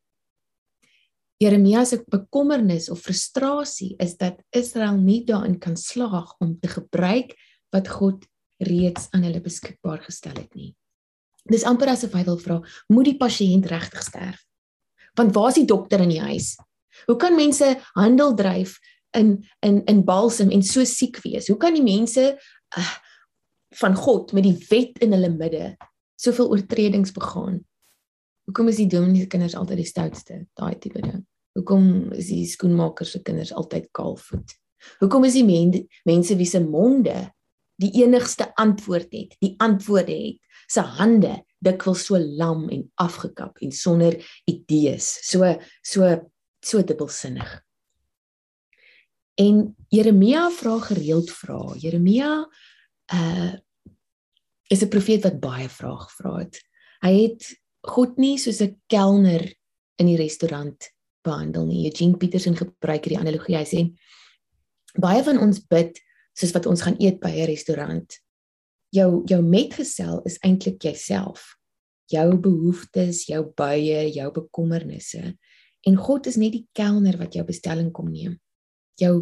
Jeremia 1.43 1.83
se 1.85 1.99
bekommernis 2.07 2.87
of 2.89 3.01
frustrasie 3.03 3.95
is 3.99 4.15
dat 4.17 4.39
Israel 4.55 4.95
nie 4.95 5.23
daarin 5.27 5.57
kan 5.59 5.75
slaag 5.75 6.31
om 6.39 6.55
te 6.59 6.71
gebruik 6.71 7.35
wat 7.75 7.89
God 7.91 8.23
reeds 8.63 9.09
aan 9.11 9.25
hulle 9.27 9.41
beskikbaar 9.43 9.99
gestel 10.05 10.37
het 10.39 10.53
nie. 10.55 10.71
Dis 11.51 11.65
amper 11.67 11.91
asof 11.91 12.15
hy 12.15 12.23
wil 12.25 12.39
vra, 12.39 12.61
moet 12.87 13.09
die 13.11 13.17
pasiënt 13.19 13.67
regtig 13.69 14.05
sterf? 14.07 14.39
Want 15.19 15.35
waar 15.35 15.51
is 15.51 15.59
die 15.59 15.67
dokter 15.67 16.01
in 16.03 16.13
die 16.15 16.23
huis? 16.23 16.55
Hoe 17.05 17.17
kan 17.19 17.35
mense 17.35 17.75
handel 17.99 18.33
dryf 18.35 18.79
in 19.15 19.37
in 19.63 19.83
in 19.91 20.03
balsam 20.07 20.51
en 20.55 20.63
so 20.63 20.83
siek 20.87 21.19
wees? 21.23 21.51
Hoe 21.51 21.59
kan 21.59 21.75
die 21.75 21.83
mense 21.83 22.31
uh, 22.77 22.93
van 23.75 23.95
God 23.95 24.31
met 24.31 24.47
die 24.47 24.57
wet 24.71 25.03
in 25.03 25.11
hulle 25.11 25.31
midde 25.35 25.75
soveel 26.15 26.49
oortredings 26.55 27.11
begaan? 27.11 27.59
Hoekom 28.45 28.69
is 28.69 28.77
die 28.77 28.89
dominee 28.89 29.25
se 29.25 29.31
kinders 29.31 29.55
altyd 29.57 29.81
die 29.81 29.89
stoutste? 29.89 30.43
Daai 30.57 30.75
tipe 30.79 31.01
ding. 31.01 31.23
Hoekom 31.57 32.11
is 32.13 32.29
die 32.29 32.43
skoenmaker 32.49 33.07
se 33.09 33.21
kinders 33.25 33.53
altyd 33.55 33.89
kaalvoet? 33.95 34.53
Hoekom 35.01 35.25
is 35.25 35.37
die 35.37 35.45
men, 35.47 35.73
mense 36.05 36.37
wie 36.37 36.47
se 36.49 36.61
monde 36.61 37.15
die 37.81 37.91
enigste 38.03 38.51
antwoord 38.61 39.11
het, 39.15 39.33
die 39.41 39.55
antwoorde 39.63 40.13
het, 40.13 40.39
se 40.71 40.83
hande 40.97 41.39
dikwels 41.65 42.05
so 42.07 42.19
lam 42.19 42.67
en 42.73 42.85
afgekap 43.01 43.59
en 43.65 43.73
sonder 43.75 44.15
idees, 44.49 45.09
so 45.25 45.55
so 45.81 46.09
so 46.65 46.81
dubbelsinnig. 46.81 47.49
En 49.41 49.75
Jeremia 49.91 50.47
vra 50.55 50.79
gereeld 50.79 51.31
vra. 51.33 51.59
Jeremia 51.77 52.31
uh 53.13 53.53
is 54.67 54.81
'n 54.81 54.89
profeet 54.89 55.23
wat 55.23 55.39
baie 55.39 55.69
vrae 55.69 55.97
gevra 55.97 56.39
het. 56.39 56.57
Hy 57.01 57.13
het 57.21 57.43
God 57.85 58.17
nie 58.17 58.37
soos 58.37 58.61
'n 58.61 58.75
kelner 58.89 59.53
in 59.99 60.07
die 60.07 60.17
restaurant 60.17 60.91
behandel 61.23 61.65
nie. 61.65 61.85
Eugene 61.85 62.17
Peterson 62.17 62.55
gebruik 62.55 63.05
hierdie 63.05 63.19
analogie. 63.19 63.57
Hy 63.57 63.65
sê 63.65 63.95
baie 64.99 65.23
van 65.23 65.37
ons 65.39 65.59
bid 65.59 65.99
soos 66.33 66.53
wat 66.53 66.65
ons 66.65 66.81
gaan 66.81 66.97
eet 66.99 67.19
by 67.19 67.29
'n 67.29 67.47
restaurant. 67.47 68.19
Jou 68.91 69.23
jou 69.27 69.41
metgesel 69.41 70.21
is 70.25 70.39
eintlik 70.39 70.81
jouself. 70.81 71.57
Jou 72.07 72.37
behoeftes, 72.37 73.25
jou 73.25 73.53
buie, 73.55 74.13
jou 74.13 74.31
bekommernisse. 74.31 75.37
En 75.87 75.95
God 75.95 76.27
is 76.27 76.37
net 76.37 76.51
die 76.51 76.67
kelner 76.73 77.17
wat 77.17 77.33
jou 77.33 77.43
bestelling 77.43 77.91
kom 77.91 78.11
neem 78.11 78.39
jou 78.99 79.15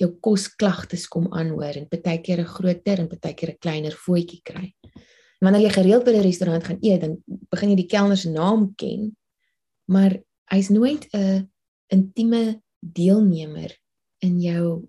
jou 0.00 0.08
kosklagtes 0.24 1.04
kom 1.12 1.26
aanhoor 1.36 1.76
en 1.76 1.88
baie 1.90 2.18
keer 2.24 2.40
'n 2.40 2.48
groter 2.48 3.00
en 3.00 3.08
baie 3.08 3.34
keer 3.34 3.50
'n 3.50 3.58
kleiner 3.60 3.92
voetjie 3.92 4.40
kry. 4.42 4.72
Wanneer 5.40 5.64
jy 5.64 5.72
gereeld 5.72 6.04
by 6.04 6.12
'n 6.12 6.22
restaurant 6.22 6.64
gaan 6.64 6.80
eet, 6.80 7.00
dan 7.00 7.22
begin 7.50 7.70
jy 7.70 7.76
die 7.76 7.88
kelner 7.88 8.16
se 8.16 8.30
naam 8.30 8.74
ken, 8.76 9.16
maar 9.88 10.20
hy's 10.52 10.68
nooit 10.68 11.08
'n 11.12 11.48
intieme 11.88 12.62
deelnemer 12.80 13.76
in 14.18 14.40
jou 14.40 14.88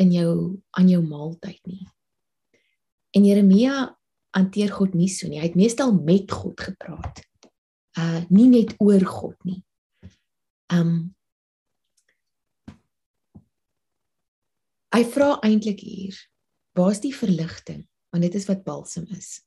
in 0.00 0.12
jou 0.12 0.60
aan 0.70 0.88
jou 0.88 1.02
maaltyd 1.02 1.60
nie. 1.66 1.86
En 3.10 3.24
Jeremia 3.24 3.98
hanteer 4.30 4.72
God 4.72 4.94
nie 4.94 5.08
so 5.08 5.28
nie. 5.28 5.40
Hy 5.40 5.50
het 5.50 5.58
meestal 5.58 5.92
met 5.92 6.30
God 6.30 6.60
gepraat. 6.60 7.20
Uh 7.98 8.22
nie 8.30 8.48
net 8.48 8.74
oor 8.78 9.04
God 9.04 9.36
nie. 9.44 9.62
Um 10.72 11.14
Hy 14.90 15.04
vra 15.06 15.36
eintlik 15.46 15.84
hier, 15.86 16.16
waar's 16.74 16.98
die 16.98 17.14
verligting? 17.14 17.84
Want 18.10 18.22
dit 18.22 18.34
is 18.34 18.46
wat 18.46 18.64
balsam 18.64 19.06
is. 19.16 19.40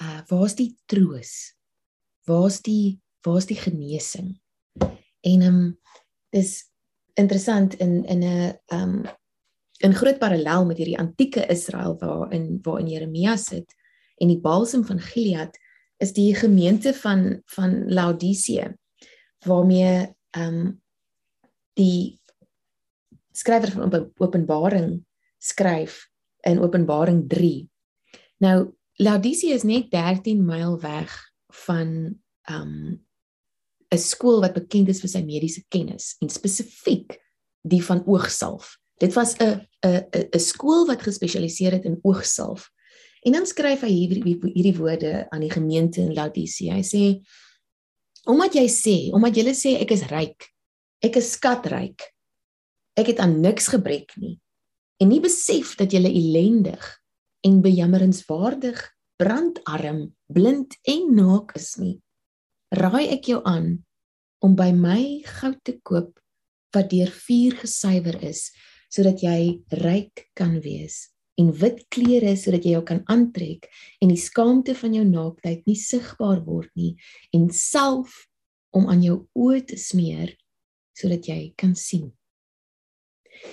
Uh 0.00 0.20
waar's 0.26 0.54
die 0.54 0.74
troos? 0.86 1.54
Waar's 2.26 2.60
die 2.60 3.00
waar's 3.26 3.46
die 3.46 3.58
genesing? 3.58 4.40
En 5.20 5.40
ehm 5.40 5.54
um, 5.54 5.78
dis 6.30 6.70
interessant 7.14 7.74
in 7.74 8.04
in 8.04 8.22
'n 8.24 8.58
ehm 8.66 8.82
um, 8.82 9.18
in 9.80 9.94
groot 9.94 10.18
parallel 10.18 10.66
met 10.66 10.76
hierdie 10.76 10.98
antieke 10.98 11.46
Israel 11.46 11.96
waarin 11.98 12.58
waarin 12.62 12.88
Jeremia 12.88 13.36
sit 13.36 13.74
en 14.16 14.28
die 14.28 14.40
balsam 14.40 14.84
van 14.84 15.00
Gilead 15.00 15.56
is 15.96 16.12
die 16.12 16.34
gemeente 16.34 16.94
van 16.94 17.42
van 17.44 17.92
Laodicea 17.92 18.76
waarmee 19.46 20.14
ehm 20.30 20.54
um, 20.54 20.82
die 21.72 22.20
skrywer 23.32 23.70
van 23.70 24.12
Openbaring 24.16 25.04
skryf 25.38 26.09
in 26.46 26.60
Openbaring 26.60 27.28
3. 27.28 27.68
Nou 28.44 28.72
Laodicea 29.00 29.54
is 29.54 29.64
net 29.64 29.90
13 29.90 30.44
myl 30.44 30.76
weg 30.80 31.12
van 31.66 32.16
um 32.50 33.00
'n 33.90 33.98
skool 33.98 34.40
wat 34.40 34.54
bekend 34.54 34.88
is 34.88 35.00
vir 35.00 35.08
sy 35.08 35.22
mediese 35.24 35.64
kennis 35.68 36.16
en 36.20 36.28
spesifiek 36.28 37.16
die 37.62 37.82
van 37.84 38.04
oogsalf. 38.06 38.76
Dit 38.98 39.14
was 39.14 39.34
'n 39.38 39.66
'n 39.84 40.04
'n 40.34 40.38
skool 40.38 40.86
wat 40.86 41.02
gespesialiseer 41.02 41.72
het 41.72 41.84
in 41.84 41.98
oogsalf. 42.02 42.70
En 43.22 43.32
dan 43.32 43.46
skryf 43.46 43.80
hy 43.80 43.88
hierdie 43.88 44.38
hierdie 44.54 44.76
woorde 44.76 45.26
aan 45.30 45.40
die 45.40 45.50
gemeente 45.50 46.00
in 46.00 46.14
Laodicea. 46.14 46.74
Hy 46.74 46.82
sê 46.82 47.20
omdat 48.24 48.54
jy 48.54 48.68
sê, 48.68 49.12
omdat 49.12 49.36
jy 49.36 49.54
sê 49.54 49.80
ek 49.80 49.90
is 49.90 50.02
ryk, 50.02 50.44
ek 51.00 51.16
is 51.16 51.32
skatryk, 51.32 52.02
ek 52.94 53.06
het 53.06 53.18
aan 53.18 53.40
niks 53.40 53.68
gebrek 53.68 54.12
nie 54.16 54.40
en 55.00 55.08
nie 55.08 55.20
besef 55.24 55.74
dat 55.80 55.94
jy 55.94 56.02
ellendig 56.04 56.84
en 57.46 57.60
bejammerenswaardig 57.64 58.80
brandarm 59.20 60.10
blind 60.32 60.76
en 60.88 61.14
naak 61.16 61.54
is 61.58 61.74
nie. 61.80 61.96
Raai 62.72 63.08
ek 63.16 63.30
jou 63.32 63.40
aan 63.48 63.80
om 64.44 64.56
by 64.56 64.70
my 64.76 65.02
goud 65.40 65.58
te 65.64 65.76
koop 65.84 66.20
wat 66.74 66.90
deur 66.92 67.10
vuur 67.10 67.56
gesuiwer 67.62 68.20
is 68.28 68.50
sodat 68.90 69.22
jy 69.24 69.60
ryk 69.80 70.28
kan 70.38 70.58
wees 70.64 71.08
en 71.40 71.50
wit 71.60 71.82
klere 71.94 72.36
sodat 72.38 72.66
jy 72.66 72.76
jou 72.76 72.84
kan 72.86 73.02
aantrek 73.12 73.68
en 74.02 74.12
die 74.12 74.20
skaamte 74.20 74.74
van 74.78 74.94
jou 74.96 75.04
naaktheid 75.08 75.66
nie 75.68 75.78
sigbaar 75.78 76.44
word 76.46 76.70
nie 76.78 76.94
en 77.36 77.48
self 77.54 78.26
om 78.76 78.88
aan 78.90 79.02
jou 79.04 79.18
oë 79.38 79.64
te 79.72 79.78
smeer 79.80 80.34
sodat 80.96 81.28
jy 81.30 81.40
kan 81.60 81.74
sien 81.78 82.10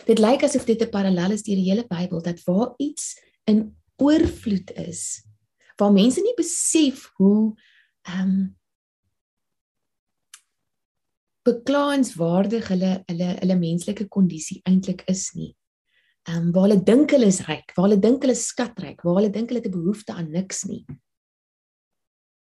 Dit 0.05 0.19
lyk 0.19 0.43
asof 0.43 0.65
dit 0.65 0.81
'n 0.81 0.89
parallel 0.89 1.31
is 1.31 1.43
deur 1.43 1.55
die 1.55 1.69
hele 1.69 1.87
Bybel 1.87 2.21
dat 2.21 2.43
waar 2.43 2.73
iets 2.77 3.15
in 3.45 3.75
oorvloed 3.97 4.71
is, 4.71 5.23
waar 5.77 5.91
mense 5.91 6.21
nie 6.21 6.35
besef 6.35 7.11
hoe 7.17 7.55
ehm 8.01 8.21
um, 8.21 8.55
beklaanswaardig 11.47 12.67
hulle 12.67 13.03
hulle 13.07 13.29
hulle 13.39 13.55
menslike 13.55 14.07
kondisie 14.07 14.59
eintlik 14.63 15.03
is 15.07 15.31
nie. 15.33 15.55
Ehm 16.27 16.47
um, 16.47 16.51
waar 16.51 16.67
hulle 16.67 16.83
dink 16.83 17.11
hulle 17.15 17.29
is 17.31 17.45
ryk, 17.47 17.71
waar 17.75 17.87
hulle 17.87 18.01
dink 18.03 18.21
hulle 18.21 18.35
is 18.35 18.47
skatryk, 18.47 19.03
waar 19.03 19.21
hulle 19.21 19.31
dink 19.31 19.49
hulle 19.49 19.63
het 19.63 19.69
'n 19.71 19.77
behoefte 19.79 20.13
aan 20.13 20.31
niks 20.31 20.63
nie. 20.63 20.83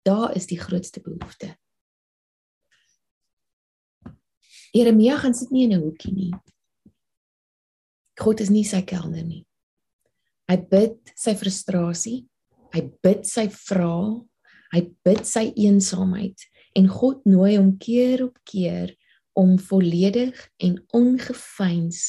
Daar 0.05 0.35
is 0.35 0.45
die 0.45 0.59
grootste 0.59 1.01
behoefte. 1.01 1.57
Jeremia 4.71 5.17
gaan 5.17 5.33
sit 5.33 5.51
nie 5.51 5.63
in 5.63 5.73
'n 5.73 5.81
hoekie 5.81 6.13
nie. 6.13 6.33
God 8.19 8.41
is 8.43 8.51
nie 8.51 8.65
sy 8.67 8.81
kelner 8.87 9.23
nie. 9.23 9.45
Hy 10.51 10.57
bid 10.71 11.13
sy 11.15 11.35
frustrasie, 11.39 12.25
hy 12.75 12.81
bid 13.03 13.27
sy 13.27 13.47
vrae, 13.53 14.19
hy 14.71 14.81
bid 15.05 15.23
sy 15.27 15.49
eensaamheid 15.59 16.47
en 16.79 16.87
God 16.91 17.23
nooi 17.27 17.55
hom 17.57 17.75
keer 17.79 18.25
op 18.27 18.39
keer 18.47 18.93
om 19.37 19.57
volledig 19.59 20.35
en 20.63 20.77
ongeveins 20.95 22.01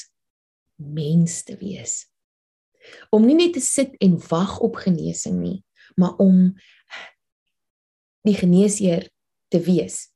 mens 0.82 1.42
te 1.46 1.56
wees. 1.58 2.06
Om 3.14 3.26
nie 3.26 3.38
net 3.38 3.54
te 3.56 3.62
sit 3.62 3.94
en 4.02 4.16
wag 4.30 4.58
op 4.62 4.80
genesing 4.82 5.38
nie, 5.38 5.58
maar 5.98 6.18
om 6.22 6.50
die 8.26 8.34
geneesheer 8.38 9.06
te 9.52 9.60
wees. 9.62 10.08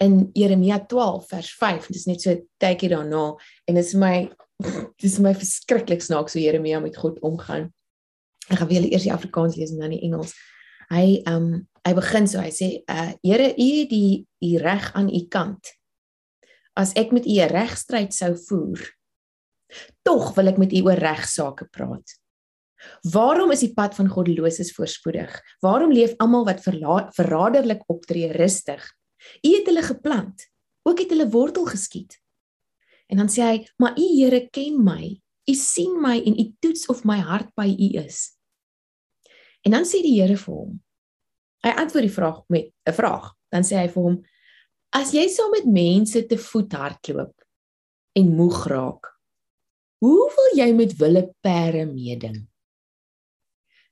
In 0.00 0.28
Jeremia 0.36 0.80
12 0.88 1.28
vers 1.28 1.50
5, 1.60 1.88
dis 1.92 2.06
net 2.08 2.24
so 2.24 2.36
tydjie 2.60 2.92
daarna 2.92 3.30
en 3.68 3.76
dit 3.76 3.84
is 3.84 3.96
my 3.96 4.28
dis 5.02 5.18
my 5.22 5.34
verskriklik 5.38 6.02
snaaks 6.02 6.34
hoe 6.34 6.42
Jeremia 6.42 6.80
met 6.82 6.96
God 6.98 7.18
omgaan. 7.26 7.68
Ek 8.48 8.60
gaan 8.60 8.70
weer 8.70 8.86
eers 8.88 9.06
die 9.06 9.14
Afrikaans 9.14 9.56
lees 9.58 9.74
en 9.74 9.82
dan 9.84 9.94
die 9.94 10.04
Engels. 10.06 10.34
Hy 10.88 11.20
ehm 11.24 11.34
um, 11.34 11.66
hy 11.88 11.94
begin 11.96 12.26
so 12.28 12.40
hy 12.42 12.50
sê 12.52 12.68
uh 12.90 13.12
Here 13.24 13.48
u 13.56 13.66
het 13.78 13.90
die 13.92 14.26
u 14.44 14.50
reg 14.60 14.90
aan 14.98 15.08
u 15.08 15.20
kant. 15.30 15.72
As 16.76 16.92
ek 16.96 17.12
met 17.12 17.26
u 17.26 17.38
'n 17.40 17.48
regstryd 17.48 18.12
sou 18.14 18.34
voer, 18.48 18.80
tog 20.02 20.34
wil 20.36 20.48
ek 20.48 20.58
met 20.58 20.72
u 20.72 20.82
oor 20.82 21.00
regsaake 21.00 21.68
praat. 21.70 22.16
Waarom 23.02 23.50
is 23.50 23.60
die 23.60 23.74
pad 23.74 23.94
van 23.94 24.08
goddeloses 24.08 24.72
voorspoedig? 24.76 25.32
Waarom 25.60 25.92
leef 25.92 26.14
almal 26.18 26.44
wat 26.44 26.62
verraderlik 26.62 27.82
optree 27.86 28.32
rustig? 28.32 28.84
U 29.42 29.50
het 29.50 29.66
hulle 29.66 29.82
geplant, 29.82 30.46
ook 30.86 30.98
het 30.98 31.10
hulle 31.10 31.28
wortel 31.28 31.66
geskiet. 31.66 32.18
En 33.08 33.16
dan 33.16 33.28
sê 33.28 33.42
hy: 33.42 33.66
"Maar 33.78 33.98
u 33.98 34.06
Here 34.16 34.48
ken 34.52 34.84
my. 34.84 35.20
U 35.48 35.54
sien 35.54 36.00
my 36.02 36.18
en 36.20 36.38
u 36.38 36.44
toets 36.60 36.86
of 36.88 37.04
my 37.04 37.18
hart 37.18 37.54
by 37.56 37.68
u 37.68 37.98
is." 38.04 38.36
En 39.64 39.72
dan 39.72 39.84
sê 39.84 40.02
die 40.02 40.20
Here 40.20 40.36
vir 40.36 40.54
hom: 40.54 40.80
Hy 41.64 41.70
antwoord 41.70 42.06
die 42.06 42.14
vraag 42.14 42.42
met 42.48 42.72
'n 42.86 42.92
vraag. 42.92 43.34
Dan 43.50 43.62
sê 43.62 43.76
hy 43.80 43.88
vir 43.88 44.02
hom: 44.02 44.24
As 44.92 45.12
jy 45.12 45.28
saam 45.28 45.50
met 45.50 45.66
mense 45.66 46.26
te 46.26 46.38
voet 46.38 46.72
hardloop 46.72 47.34
en 48.16 48.36
moeg 48.36 48.66
raak, 48.66 49.10
hoe 50.00 50.30
wil 50.36 50.56
jy 50.56 50.72
met 50.72 50.96
wille 50.96 51.34
perde 51.44 51.84
meeding? 51.86 52.46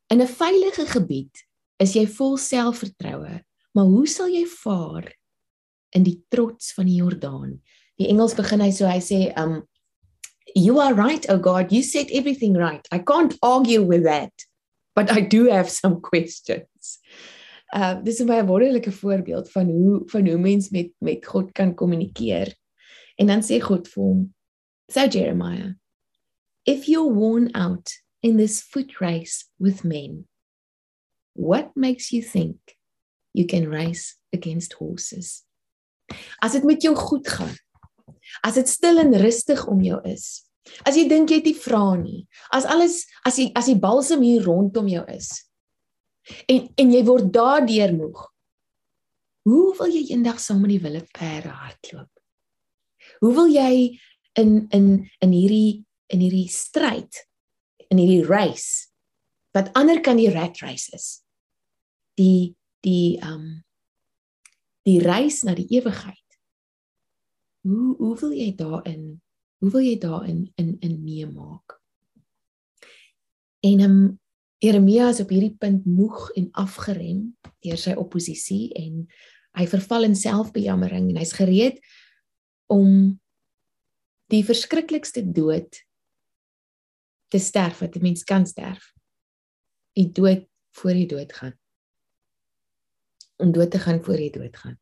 In 0.09 0.23
'n 0.23 0.29
veilige 0.29 0.87
gebied 0.87 1.47
is 1.79 1.95
jy 1.95 2.07
vol 2.07 2.37
selfvertroue, 2.37 3.43
maar 3.75 3.85
hoe 3.85 4.07
sal 4.07 4.29
jy 4.29 4.47
vaar 4.47 5.13
in 5.91 6.03
die 6.03 6.25
trots 6.31 6.73
van 6.73 6.87
die 6.87 7.03
Jordaan? 7.03 7.61
Die 7.99 8.09
Engels 8.09 8.35
begin 8.37 8.61
hy 8.61 8.71
so 8.71 8.89
hy 8.89 9.01
sê 9.01 9.33
um 9.37 9.63
You 10.55 10.79
are 10.81 10.95
right, 10.95 11.27
oh 11.29 11.39
God, 11.39 11.71
you 11.71 11.83
said 11.83 12.07
everything 12.11 12.55
right. 12.55 12.87
I 12.91 12.99
can't 12.99 13.37
argue 13.43 13.83
with 13.83 14.05
that, 14.05 14.33
but 14.95 15.11
I 15.13 15.21
do 15.21 15.47
have 15.47 15.69
some 15.69 16.01
questions. 16.01 16.99
Uh 17.75 17.95
dis 18.01 18.21
'n 18.21 18.29
baie 18.29 18.45
wonderlike 18.47 18.93
voorbeeld 18.93 19.51
van 19.51 19.67
hoe 19.67 20.03
van 20.07 20.29
hoe 20.29 20.39
mens 20.39 20.71
met 20.71 20.93
met 20.99 21.27
God 21.27 21.53
kan 21.53 21.75
kommunikeer. 21.75 22.55
En 23.19 23.27
dan 23.27 23.43
sê 23.43 23.61
God 23.61 23.89
vir 23.89 24.03
hom: 24.03 24.35
"So 24.89 25.07
Jeremiah, 25.07 25.75
if 26.65 26.89
you're 26.89 27.13
worn 27.13 27.51
out 27.55 27.91
in 28.21 28.37
this 28.37 28.63
foot 28.63 29.01
race 29.01 29.45
with 29.59 29.85
men, 29.85 30.29
what 31.33 31.77
makes 31.77 32.13
you 32.13 32.23
think 32.23 32.57
you 33.33 33.47
can 33.47 33.69
race 33.69 34.17
against 34.33 34.73
horses?" 34.79 35.45
As 36.39 36.53
dit 36.53 36.65
met 36.65 36.83
jou 36.83 36.95
goed 36.95 37.29
gaan, 37.29 37.57
as 38.43 38.59
dit 38.59 38.69
stil 38.69 38.99
en 38.99 39.15
rustig 39.23 39.67
om 39.71 39.81
jou 39.85 40.01
is, 40.05 40.45
as 40.85 40.97
jy 40.99 41.07
dink 41.09 41.31
jy 41.31 41.41
het 41.41 41.49
nie 41.49 41.59
vra 41.59 41.97
nie, 41.97 42.27
as 42.53 42.67
alles 42.67 43.05
as 43.25 43.39
die 43.39 43.53
as 43.55 43.71
die 43.71 43.79
balsem 43.79 44.25
hier 44.27 44.45
rondom 44.45 44.89
jou 44.91 45.05
is, 45.13 45.47
En 46.51 46.67
en 46.75 46.93
jy 46.95 47.03
word 47.07 47.31
daardeur 47.35 47.95
moeg. 47.95 48.25
Hoe 49.47 49.71
wil 49.79 49.93
jy 49.95 50.09
eendag 50.11 50.41
saam 50.43 50.65
met 50.65 50.75
die 50.75 50.83
wille 50.83 51.05
perde 51.15 51.53
hardloop? 51.55 52.11
Hoe 53.23 53.33
wil 53.37 53.53
jy 53.53 53.95
in 54.41 54.67
in 54.75 54.89
in 55.23 55.35
hierdie 55.35 55.85
in 56.13 56.25
hierdie 56.25 56.51
stryd 56.51 57.23
in 57.91 58.03
hierdie 58.03 58.27
race 58.27 58.91
wat 59.55 59.71
ander 59.79 60.03
kan 60.03 60.19
die 60.19 60.33
rat 60.35 60.59
race 60.65 60.91
is? 60.97 61.23
Die 62.19 62.57
die 62.83 63.19
um 63.23 63.63
die 64.87 64.99
reis 65.03 65.43
na 65.47 65.55
die 65.55 65.69
ewigheid. 65.79 66.26
Hoe 67.67 67.97
hoe 67.99 68.15
wil 68.21 68.33
jy 68.33 68.53
daarin 68.55 69.17
hoe 69.59 69.71
wil 69.73 69.83
jy 69.83 69.97
daarin 69.99 70.45
in 70.61 70.77
in 70.81 71.03
meemaak? 71.03 71.81
En 73.67 73.81
um 73.81 73.99
Jeremia 74.63 75.09
is 75.13 75.21
op 75.21 75.33
hierdie 75.35 75.57
punt 75.59 75.85
moeg 75.85 76.31
en 76.39 76.49
afgerem 76.57 77.25
deur 77.65 77.81
sy 77.81 77.97
oppositie 77.99 78.71
en 78.79 79.03
hy 79.59 79.67
verval 79.69 80.07
in 80.09 80.17
selfbejammering 80.17 81.11
en 81.11 81.19
hy's 81.21 81.35
gereed 81.37 81.83
om 82.73 83.19
die 84.33 84.43
verskriklikste 84.47 85.25
dood 85.27 85.83
te 87.33 87.43
sterf 87.43 87.83
wat 87.83 87.97
'n 87.97 88.03
mens 88.03 88.25
kan 88.25 88.47
sterf. 88.47 88.93
Die 89.93 90.13
dood 90.13 90.47
voor 90.71 90.95
die 90.95 91.07
dood 91.07 91.33
gaan. 91.33 91.59
Om 93.37 93.53
dood 93.53 93.71
te 93.71 93.79
gaan 93.79 94.03
voor 94.05 94.17
die 94.17 94.31
dood 94.31 94.57
gaan. 94.57 94.79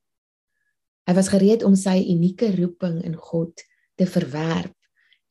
Hy 1.05 1.15
was 1.15 1.29
gereed 1.29 1.63
om 1.63 1.77
sy 1.77 1.99
unieke 2.11 2.49
roeping 2.57 3.03
in 3.05 3.17
God 3.17 3.61
te 3.99 4.07
verwerp 4.09 4.75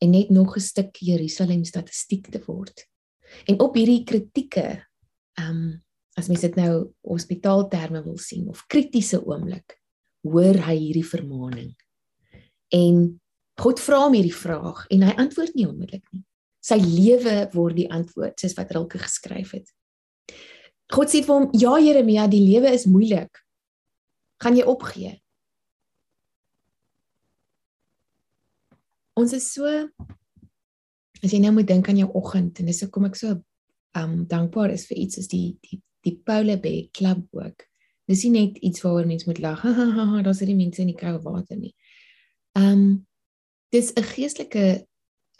en 0.02 0.10
net 0.10 0.30
nog 0.30 0.56
'n 0.56 0.60
stuk 0.60 0.96
Jerusalem 0.96 1.64
statistiek 1.64 2.30
te 2.30 2.42
word. 2.46 2.86
En 3.46 3.60
op 3.60 3.74
hierdie 3.74 4.04
kritieke 4.04 4.86
ehm 5.34 5.50
um, 5.50 5.82
as 6.14 6.28
mens 6.28 6.40
dit 6.40 6.54
nou 6.54 6.94
hospitaalterme 7.02 8.02
wil 8.04 8.18
sien 8.18 8.48
of 8.48 8.66
kritiese 8.66 9.18
oomblik, 9.26 9.80
hoor 10.22 10.60
hy 10.68 10.76
hierdie 10.78 11.06
vermaaning. 11.06 11.74
En 12.70 13.20
God 13.60 13.80
vra 13.80 14.04
hom 14.04 14.14
hierdie 14.14 14.34
vraag 14.34 14.86
en 14.94 15.02
hy 15.02 15.14
antwoord 15.18 15.54
nie 15.54 15.66
onmiddellik 15.66 16.06
nie. 16.12 16.22
Sy 16.64 16.78
lewe 16.78 17.48
word 17.52 17.76
die 17.76 17.90
antwoord 17.90 18.38
soos 18.40 18.54
wat 18.54 18.70
Rilke 18.70 18.98
geskryf 18.98 19.50
het. 19.58 19.68
God 20.94 21.10
sê 21.10 21.24
vir 21.24 21.34
hom: 21.34 21.50
"Ja 21.52 21.78
Jeremia, 21.78 22.26
die 22.28 22.44
lewe 22.46 22.72
is 22.72 22.86
moeilik. 22.86 23.42
Gaan 24.42 24.56
jy 24.56 24.64
opgee?" 24.64 25.20
Ons 29.14 29.32
is 29.36 29.46
so 29.54 29.68
as 31.24 31.32
jy 31.32 31.38
nou 31.40 31.54
moet 31.56 31.68
dink 31.68 31.88
aan 31.88 32.00
jou 32.00 32.10
oggend 32.18 32.58
en 32.60 32.68
dis 32.68 32.82
hoekom 32.84 33.06
ek 33.08 33.18
so 33.18 33.36
um 33.98 34.24
dankbaar 34.30 34.72
is 34.74 34.88
vir 34.88 34.98
iets 35.04 35.18
soos 35.18 35.30
die 35.30 35.54
die 35.64 35.78
die 36.04 36.16
Paula 36.26 36.58
Bay 36.60 36.90
Club 36.92 37.22
ook. 37.32 37.62
Dis 38.10 38.26
nie 38.26 38.34
net 38.34 38.58
iets 38.60 38.82
waaroor 38.84 39.06
mense 39.08 39.24
moet 39.24 39.38
lag. 39.40 39.62
Daar's 40.26 40.42
nie 40.44 40.58
mense 40.58 40.82
in 40.82 40.90
die 40.90 40.98
koue 40.98 41.22
water 41.24 41.56
nie. 41.56 41.72
Um 42.58 43.06
dis 43.72 43.92
'n 43.94 44.02
geestelike 44.02 44.84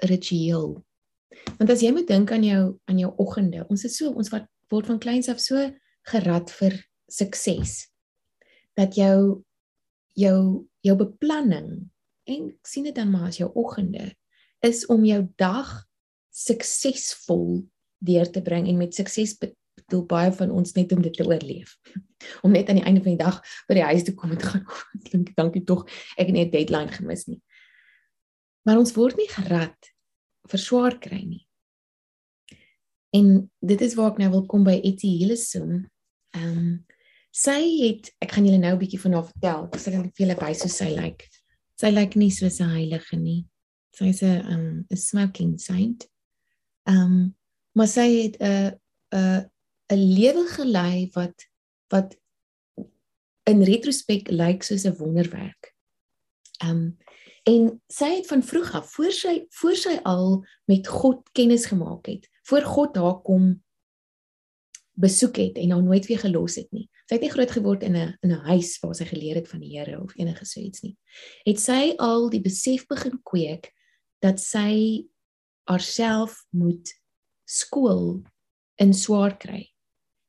ritueel. 0.08 0.80
Want 1.58 1.70
as 1.70 1.82
jy 1.82 1.90
moet 1.92 2.08
dink 2.08 2.32
aan 2.32 2.46
jou 2.46 2.78
aan 2.86 2.98
jou 2.98 3.10
oggende, 3.18 3.66
ons 3.68 3.84
is 3.84 3.96
so 3.98 4.14
ons 4.14 4.30
wat 4.30 4.46
word 4.70 4.86
van 4.86 4.98
kleins 5.02 5.28
af 5.28 5.40
so 5.40 5.58
gerad 6.06 6.50
vir 6.50 6.78
sukses. 7.10 7.90
Dat 8.78 8.94
jou 8.94 9.42
jou 10.14 10.66
jou 10.80 10.96
beplanning 10.96 11.90
en 12.24 12.58
sien 12.62 12.84
dit 12.84 12.94
dan 12.94 13.10
maar 13.10 13.28
as 13.28 13.40
jou 13.40 13.50
oggende 13.54 14.12
is 14.64 14.86
om 14.86 15.04
jou 15.04 15.20
dag 15.36 15.70
suksesvol 16.34 17.64
deur 18.04 18.30
te 18.30 18.42
bring 18.42 18.68
en 18.68 18.80
met 18.80 18.94
sukses 18.94 19.36
bedoel 19.38 20.04
baie 20.08 20.32
van 20.32 20.50
ons 20.50 20.72
net 20.76 20.92
om 20.92 21.02
dit 21.02 21.14
te 21.14 21.26
oorleef. 21.26 21.76
Om 22.44 22.54
net 22.56 22.68
aan 22.68 22.78
die 22.78 22.84
einde 22.88 23.02
van 23.04 23.16
die 23.16 23.20
dag 23.20 23.40
by 23.68 23.74
die 23.76 23.84
huis 23.84 24.04
te 24.06 24.14
kom 24.16 24.30
en 24.32 24.38
te 24.40 24.48
gaan 24.48 24.64
dink 25.10 25.34
dankie 25.36 25.64
tog 25.68 25.84
ek 26.16 26.30
het 26.30 26.36
net 26.36 26.46
'n 26.48 26.54
deadline 26.54 26.92
gemis 26.92 27.26
nie. 27.28 27.40
Maar 28.64 28.80
ons 28.80 28.94
word 28.96 29.18
nie 29.20 29.28
gerad 29.28 29.90
vir 30.48 30.60
swaar 30.60 30.96
kry 30.98 31.20
nie. 31.24 31.44
En 33.12 33.50
dit 33.60 33.80
is 33.80 33.94
waar 33.94 34.12
ek 34.12 34.18
nou 34.24 34.30
wil 34.30 34.46
kom 34.46 34.64
by 34.64 34.80
Etty 34.80 35.18
Hillesum. 35.20 35.84
Ehm 36.34 36.58
um, 36.58 36.84
sy 37.34 37.60
het 37.82 38.12
ek 38.22 38.32
gaan 38.32 38.46
julle 38.46 38.62
nou 38.62 38.72
'n 38.72 38.80
bietjie 38.80 39.00
van 39.00 39.12
haar 39.12 39.28
vertel. 39.28 39.68
Ek 39.72 39.80
sê 39.80 39.92
dan 39.92 40.08
vir 40.08 40.24
julle 40.24 40.40
by 40.40 40.52
so 40.54 40.68
sy 40.68 40.88
lyk. 40.94 41.02
Like. 41.02 41.43
Sy 41.80 41.90
lyk 41.90 42.16
nie 42.16 42.30
soos 42.30 42.60
'n 42.60 42.70
heilige 42.70 43.16
nie 43.16 43.44
sy's 43.94 44.22
'n 44.22 44.46
um 44.52 44.86
'n 44.90 44.96
smoking 44.96 45.58
saint. 45.60 46.08
Um 46.86 47.34
maar 47.74 47.88
sy 47.88 48.08
het 48.22 48.36
'n 48.40 48.78
'n 49.12 49.50
'n 49.92 50.02
lewe 50.18 50.46
gelei 50.56 51.10
wat 51.14 51.46
wat 51.90 52.16
in 53.46 53.62
retrospek 53.62 54.30
lyk 54.30 54.62
soos 54.62 54.84
'n 54.84 54.98
wonderwerk. 54.98 55.74
Um 56.64 56.98
en 57.44 57.82
sy 57.88 58.08
het 58.16 58.26
van 58.26 58.42
vroeg 58.42 58.74
af 58.74 58.90
voor 58.90 59.12
sy 59.12 59.46
voor 59.50 59.76
sy 59.76 60.00
al 60.04 60.44
met 60.64 60.88
God 60.88 61.28
kennis 61.32 61.66
gemaak 61.66 62.06
het, 62.06 62.28
voor 62.48 62.62
God 62.62 62.96
haar 62.96 63.20
kom 63.22 63.62
besoek 64.94 65.36
het 65.36 65.56
en 65.58 65.70
haar 65.70 65.82
nooit 65.82 66.06
weer 66.06 66.18
gelos 66.18 66.54
het 66.54 66.70
nie. 66.70 66.88
Sy 67.04 67.18
het 67.18 67.24
nie 67.24 67.32
groot 67.32 67.50
geword 67.52 67.82
in 67.84 67.96
'n 67.96 68.16
in 68.22 68.32
'n 68.32 68.44
huis 68.48 68.78
waar 68.80 68.94
sy 68.94 69.04
geleer 69.04 69.36
het 69.36 69.48
van 69.48 69.60
die 69.60 69.76
Here 69.76 70.00
of 70.00 70.16
enige 70.16 70.44
so 70.44 70.60
iets 70.60 70.80
nie. 70.82 70.96
Het 71.44 71.60
sy 71.60 71.94
al 71.98 72.30
die 72.30 72.40
besef 72.40 72.86
begin 72.86 73.20
kweek 73.22 73.72
dat 74.20 74.40
sy 74.40 75.04
haarself 75.68 76.44
moet 76.50 76.88
skool 77.44 78.24
in 78.80 78.92
swaar 78.92 79.36
kry. 79.36 79.68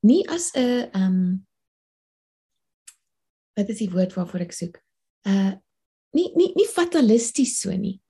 Nie 0.03 0.27
as 0.27 0.51
'n 0.53 0.89
ehm 0.91 1.03
um, 1.03 1.47
wat 3.55 3.69
is 3.69 3.77
die 3.77 3.89
woord 3.89 4.13
waarvoor 4.13 4.41
ek 4.41 4.51
soek? 4.51 4.81
Uh 5.23 5.55
nie 6.11 6.31
nie 6.35 6.51
nie 6.55 6.67
fatalisties 6.67 7.59
so 7.59 7.71
nie. 7.71 8.01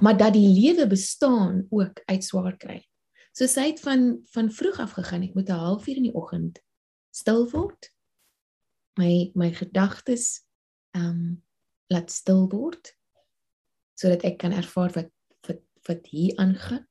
Maar 0.00 0.16
dat 0.16 0.32
die 0.32 0.48
lewe 0.48 0.86
bestaan 0.86 1.66
ook 1.70 2.02
uit 2.06 2.24
swaar 2.24 2.56
kry. 2.56 2.84
So 3.32 3.46
sy 3.46 3.72
het 3.72 3.80
van 3.80 4.22
van 4.32 4.50
vroeg 4.50 4.78
af 4.80 4.92
gegaan. 4.92 5.22
Ek 5.22 5.34
moet 5.34 5.48
'n 5.48 5.58
halfuur 5.58 5.96
in 5.96 6.08
die 6.08 6.14
oggend 6.14 6.62
stil 7.10 7.50
word. 7.50 7.95
My 8.96 9.30
my 9.34 9.50
gedagtes 9.52 10.44
ehm 10.96 11.08
um, 11.08 11.42
laat 11.92 12.10
stil 12.10 12.48
word 12.50 12.96
sodat 13.94 14.24
ek 14.26 14.40
kan 14.42 14.52
ervaar 14.52 14.92
wat 14.96 15.12
wat 15.46 15.62
wat 15.86 16.06
hier 16.10 16.36
aangaan. 16.42 16.84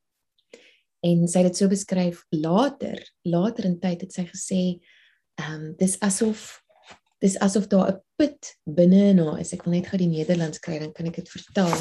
En 1.06 1.28
sy 1.30 1.44
het 1.44 1.52
dit 1.52 1.60
so 1.60 1.70
beskryf 1.70 2.24
later, 2.34 2.98
later 3.22 3.68
in 3.68 3.80
tyd 3.82 4.06
het 4.06 4.14
sy 4.14 4.26
gesê 4.30 4.62
ehm 5.42 5.54
um, 5.54 5.66
dis 5.78 6.00
asof 6.00 6.62
dis 7.24 7.38
asof 7.40 7.68
daar 7.68 7.92
'n 7.92 8.02
put 8.16 8.56
binne 8.64 9.10
in 9.12 9.20
haar 9.20 9.40
is. 9.40 9.54
Ek 9.54 9.66
wil 9.66 9.74
net 9.74 9.88
gou 9.88 9.98
die 9.98 10.12
Nederlands 10.12 10.60
kry 10.60 10.80
dan 10.80 10.94
kan 10.94 11.08
ek 11.08 11.22
dit 11.22 11.30
vertaal. 11.30 11.80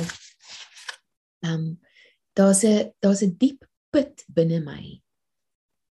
Ehm 1.45 1.53
um, 1.53 1.81
daar's 2.35 2.65
'n 2.65 2.93
daar's 3.01 3.23
'n 3.23 3.37
diep 3.39 3.65
put 3.91 4.25
binne 4.29 4.61
my. 4.61 5.03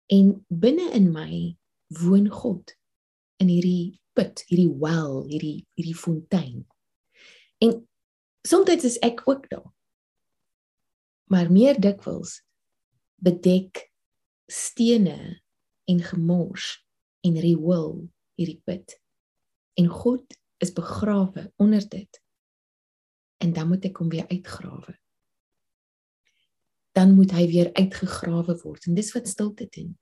En 0.10 0.46
binne 0.50 0.92
in 0.92 1.12
my 1.12 1.58
woon 1.88 2.30
God 2.30 2.76
in 3.38 3.48
hierdie 3.48 4.01
put, 4.14 4.44
hierdie 4.48 4.72
well, 4.82 5.24
hierdie 5.30 5.66
hierdie 5.78 5.98
fontein. 5.98 6.66
En 7.62 7.76
soms 8.48 8.84
is 8.84 9.00
ek 9.06 9.24
ook 9.30 9.50
daar. 9.50 9.70
Maar 11.32 11.52
meer 11.52 11.80
dikwels 11.80 12.42
bedek 13.22 13.92
stene 14.52 15.42
en 15.88 16.02
gemors 16.04 16.74
en 17.24 17.38
riool 17.40 18.10
hierdie 18.36 18.60
put 18.66 18.98
en 19.80 19.88
God 19.88 20.38
is 20.62 20.74
begrawe 20.74 21.52
onder 21.56 21.90
dit. 21.90 22.22
En 23.38 23.54
dan 23.54 23.68
moet 23.68 23.86
ek 23.90 24.02
hom 24.02 24.10
weer 24.12 24.28
uitgrawe. 24.30 24.94
Dan 26.92 27.16
moet 27.16 27.32
hy 27.34 27.46
weer 27.50 27.72
uitgegrawe 27.74 28.58
word 28.62 28.86
en 28.90 28.98
dis 28.98 29.14
wat 29.16 29.30
stilte 29.32 29.70
doen. 29.72 29.94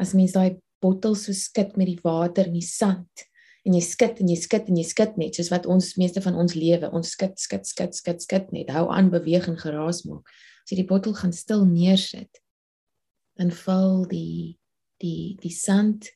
As 0.00 0.14
mens 0.16 0.34
daai 0.34 0.58
bottel 0.82 1.14
so 1.18 1.34
skud 1.36 1.76
met 1.78 1.92
die 1.92 2.00
water 2.02 2.48
en 2.48 2.56
die 2.56 2.66
sand 2.66 3.26
en 3.66 3.76
jy 3.76 3.82
skud 3.86 4.20
en 4.22 4.30
jy 4.32 4.38
skud 4.40 4.70
en 4.70 4.78
jy 4.80 4.86
skud 4.86 5.18
net 5.20 5.38
soos 5.38 5.50
wat 5.52 5.68
ons 5.70 5.92
meeste 6.00 6.22
van 6.24 6.38
ons 6.38 6.54
lewe, 6.58 6.88
ons 6.90 7.12
skud 7.14 7.36
skud 7.38 7.66
skud 7.68 7.94
skud 7.94 8.22
skud 8.24 8.48
net, 8.54 8.72
hou 8.74 8.88
aan 8.90 9.10
beweeg 9.12 9.46
en 9.50 9.58
geraas 9.60 10.02
maak. 10.08 10.26
As 10.62 10.72
jy 10.72 10.82
die 10.82 10.88
bottel 10.88 11.14
gaan 11.18 11.34
stil 11.34 11.64
neersit, 11.66 12.42
dan 13.38 13.52
val 13.64 14.02
die 14.10 14.58
die 15.02 15.34
die 15.42 15.54
sand 15.54 16.10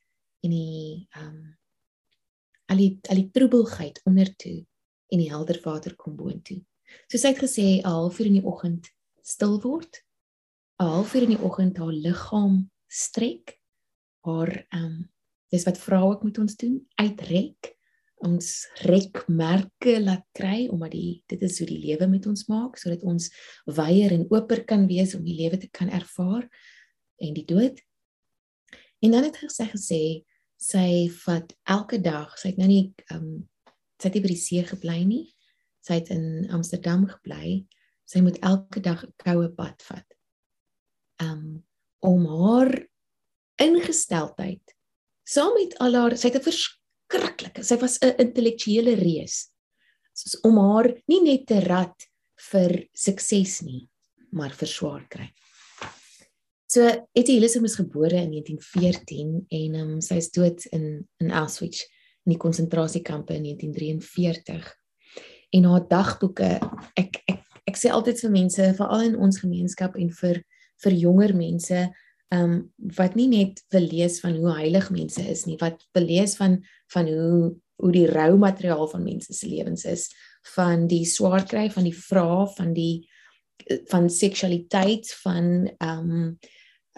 en 0.46 0.54
die 0.54 1.06
ehm 1.14 1.30
um, 1.30 1.44
al 2.66 2.80
die 2.82 2.92
al 3.11 3.20
die 3.20 3.30
troebelheid 3.30 4.00
onder 4.11 4.30
toe 4.42 4.59
en 5.14 5.20
die 5.22 5.30
helder 5.30 5.61
water 5.62 5.94
kom 5.94 6.16
boontoe. 6.18 6.59
Soos 7.11 7.22
hy 7.22 7.30
het 7.35 7.42
gesê, 7.42 7.66
'n 7.78 7.87
halfuur 7.87 8.26
in 8.26 8.38
die 8.40 8.46
oggend 8.46 8.90
stil 9.22 9.61
word. 9.62 10.02
'n 10.82 10.90
Halfuur 10.90 11.22
in 11.22 11.35
die 11.37 11.42
oggend 11.42 11.78
haar 11.78 11.94
liggaam 11.94 12.70
strek. 12.88 13.61
Haar 14.26 14.66
ehm 14.70 14.85
um, 14.85 14.96
dis 15.52 15.64
wat 15.66 15.78
vroue 15.78 16.14
ook 16.14 16.22
moet 16.26 16.38
ons 16.42 16.56
doen, 16.56 16.76
uitrek. 17.00 17.72
Ons 18.24 18.64
rekmerke 18.88 19.98
laat 20.00 20.24
kry 20.37 20.70
omdat 20.72 20.94
die 20.96 21.22
dit 21.28 21.42
is 21.44 21.59
hoe 21.61 21.66
die 21.68 21.82
lewe 21.82 22.06
met 22.09 22.24
ons 22.26 22.46
maak 22.48 22.78
sodat 22.80 23.02
ons 23.04 23.28
weier 23.76 24.14
en 24.16 24.24
oper 24.32 24.62
kan 24.64 24.87
wees 24.88 25.12
om 25.14 25.24
die 25.26 25.37
lewe 25.37 25.59
te 25.61 25.68
kan 25.68 25.90
ervaar 25.92 26.46
en 27.20 27.37
die 27.37 27.44
dood. 27.44 27.76
En 29.04 29.12
dan 29.12 29.28
het 29.28 29.37
gesê 29.42 29.68
gesê 29.68 30.00
sy 30.56 31.12
vat 31.26 31.52
elke 31.68 32.00
dag, 32.00 32.32
sy 32.40 32.54
het 32.54 32.61
nou 32.61 32.70
nie 32.70 32.87
ehm 33.11 33.20
um, 33.20 33.44
sy 34.00 34.09
het 34.09 34.16
nie 34.16 34.24
by 34.24 34.32
die 34.32 34.40
see 34.40 34.64
gebly 34.64 34.98
nie. 35.09 35.24
Sy 35.85 36.00
het 36.00 36.11
in 36.12 36.48
Amsterdam 36.52 37.06
gebly. 37.09 37.62
Sy 38.09 38.20
moet 38.24 38.37
elke 38.44 38.80
dag 38.80 39.04
'n 39.04 39.12
koue 39.16 39.48
bad 39.48 39.82
vat. 39.88 40.09
Um 41.20 41.64
om 42.00 42.26
haar 42.26 42.88
ingesteldheid 43.56 44.75
saam 45.26 45.54
met 45.58 45.74
al 45.82 45.98
haar 45.98 46.16
sy 46.16 46.30
het 46.30 46.38
'n 46.38 46.46
verskriklike, 46.46 47.62
sy 47.62 47.76
was 47.82 47.98
'n 48.00 48.14
intellektuele 48.22 48.94
reus. 48.94 49.50
Soos 50.14 50.40
om 50.42 50.58
haar 50.58 50.94
nie 51.08 51.22
net 51.22 51.46
te 51.46 51.60
rad 51.60 51.96
vir 52.50 52.88
sukses 52.94 53.62
nie, 53.62 53.88
maar 54.32 54.52
vir 54.54 54.68
swaar 54.68 55.04
kry. 55.08 55.32
So 56.68 56.82
Etty 57.14 57.32
Hillesum 57.38 57.64
is 57.64 57.76
gebore 57.76 58.16
in 58.16 58.30
1914 58.30 59.46
en 59.48 59.74
um, 59.74 60.00
sy 60.00 60.16
is 60.16 60.30
dood 60.30 60.64
in 60.72 61.06
in 61.20 61.30
Auschwitz 61.30 61.84
in 62.26 62.32
die 62.34 62.38
konsentrasiekampe 62.38 63.34
in 63.34 63.42
1943. 63.42 64.74
En 65.50 65.64
haar 65.64 65.88
dagboeke, 65.88 66.60
ek 66.98 67.22
ek 67.30 67.42
ek 67.66 67.76
sê 67.76 67.90
altyd 67.90 68.20
vir 68.20 68.30
mense, 68.30 68.74
veral 68.78 69.00
in 69.02 69.16
ons 69.16 69.40
gemeenskap 69.42 69.96
en 69.96 70.10
vir 70.10 70.42
vir 70.84 70.92
jonger 70.92 71.32
mense, 71.34 71.78
um 72.34 72.72
wat 72.96 73.14
nie 73.14 73.28
net 73.30 73.62
wil 73.70 73.86
lees 73.86 74.18
van 74.20 74.34
hoe 74.36 74.54
heilig 74.56 74.90
mense 74.90 75.22
is 75.22 75.44
nie, 75.46 75.58
wat 75.60 75.82
wil 75.94 76.08
lees 76.08 76.36
van 76.36 76.60
van 76.94 77.06
hoe 77.10 77.54
hoe 77.76 77.92
die 77.92 78.06
rou 78.08 78.38
materiaal 78.40 78.88
van 78.88 79.02
mense 79.04 79.34
se 79.36 79.46
lewens 79.46 79.84
is, 79.84 80.08
van 80.54 80.86
die 80.88 81.04
swaar 81.04 81.44
kry 81.48 81.68
van 81.72 81.84
die 81.84 81.94
vrae 81.96 82.46
van 82.56 82.72
die 82.76 83.06
van 83.90 84.10
seksualiteit 84.10 85.10
van 85.22 85.70
ehm 85.78 86.12
um, 86.12 86.38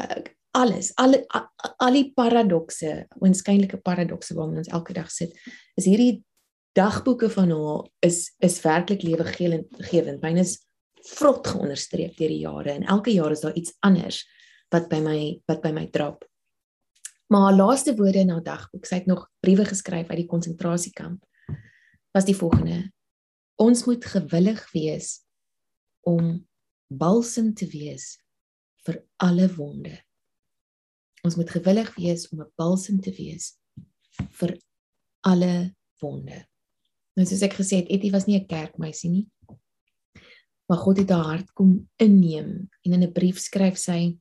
uh, 0.03 0.25
alles 0.57 0.91
al 0.97 1.15
al 1.77 1.95
die 1.95 2.09
paradokse 2.17 3.07
onskynlike 3.23 3.79
paradokse 3.85 4.35
waarmee 4.35 4.63
ons 4.65 4.73
elke 4.75 4.97
dag 4.97 5.11
sit 5.13 5.35
is 5.79 5.87
hierdie 5.87 6.25
dagboeke 6.79 7.29
van 7.31 7.53
haar 7.55 7.85
is 8.07 8.33
is 8.45 8.59
werklik 8.65 9.05
lewegewend 9.07 10.25
myne 10.25 10.43
is 10.43 10.57
vrot 11.15 11.47
geonderstreep 11.47 12.17
deur 12.17 12.33
die 12.33 12.43
jare 12.43 12.75
en 12.75 12.89
elke 12.97 13.15
jaar 13.15 13.33
is 13.37 13.45
daar 13.45 13.57
iets 13.61 13.77
anders 13.87 14.25
wat 14.75 14.89
by 14.89 15.01
my 15.01 15.19
wat 15.47 15.63
by 15.63 15.73
my 15.73 15.87
drop 15.87 16.25
maar 17.29 17.49
haar 17.49 17.57
laaste 17.57 17.97
woorde 17.97 18.19
in 18.19 18.31
haar 18.31 18.45
dagboek 18.45 18.87
sy 18.87 19.01
het 19.01 19.07
nog 19.07 19.29
briewe 19.41 19.65
geskryf 19.65 20.11
uit 20.11 20.23
die 20.25 20.31
konsentrasiekamp 20.31 21.25
was 22.13 22.25
die 22.25 22.37
volgende 22.37 22.91
ons 23.57 23.85
moet 23.85 24.05
gewillig 24.05 24.63
wees 24.73 25.19
om 26.07 26.47
balsem 26.89 27.53
te 27.55 27.67
wees 27.69 28.17
vir 28.87 29.03
alle 29.21 29.49
wonde. 29.57 29.93
Ons 31.27 31.37
moet 31.37 31.51
gewillig 31.51 31.91
wees 31.99 32.29
om 32.33 32.41
'n 32.41 32.53
balsem 32.57 33.01
te 33.01 33.13
wees 33.13 33.59
vir 34.41 34.59
alle 35.21 35.75
wonde. 36.01 36.47
Nou 37.17 37.27
soos 37.27 37.43
ek 37.43 37.59
gesê 37.59 37.83
het, 37.83 37.91
Etty 37.91 38.11
was 38.11 38.27
nie 38.27 38.39
'n 38.39 38.47
kerkmeisie 38.47 39.11
nie. 39.11 39.29
Maar 40.69 40.79
God 40.79 40.99
het 40.99 41.11
haar 41.11 41.25
hart 41.25 41.53
kom 41.53 41.89
inneem 41.97 42.71
en 42.85 42.93
in 42.93 43.03
'n 43.03 43.13
brief 43.13 43.39
skryf 43.39 43.77
sy 43.77 44.19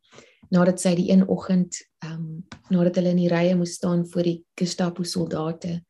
nadat 0.49 0.81
sy 0.81 0.95
die 0.95 1.11
een 1.11 1.27
oggend 1.27 1.79
ehm 2.03 2.13
um, 2.13 2.45
nadat 2.69 2.99
hulle 2.99 3.13
in 3.15 3.21
die 3.21 3.31
rye 3.31 3.55
moes 3.55 3.77
staan 3.79 4.05
voor 4.07 4.23
die 4.23 4.39
Gestapo 4.59 5.03
soldate 5.03 5.81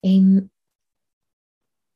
en 0.00 0.50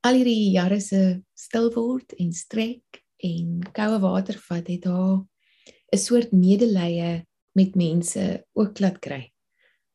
al 0.05 0.19
hierdie 0.19 0.51
jare 0.53 0.79
se 0.81 1.21
stil 1.33 1.71
word 1.73 2.13
en 2.21 2.33
strek 2.33 3.01
en 3.25 3.63
koue 3.73 3.99
water 4.03 4.37
vat 4.47 4.67
het 4.69 4.85
haar 4.85 5.25
'n 5.93 5.97
soort 5.97 6.31
medelee 6.31 7.25
met 7.55 7.75
mense 7.75 8.45
ook 8.53 8.79
laat 8.79 8.99
kry. 8.99 9.31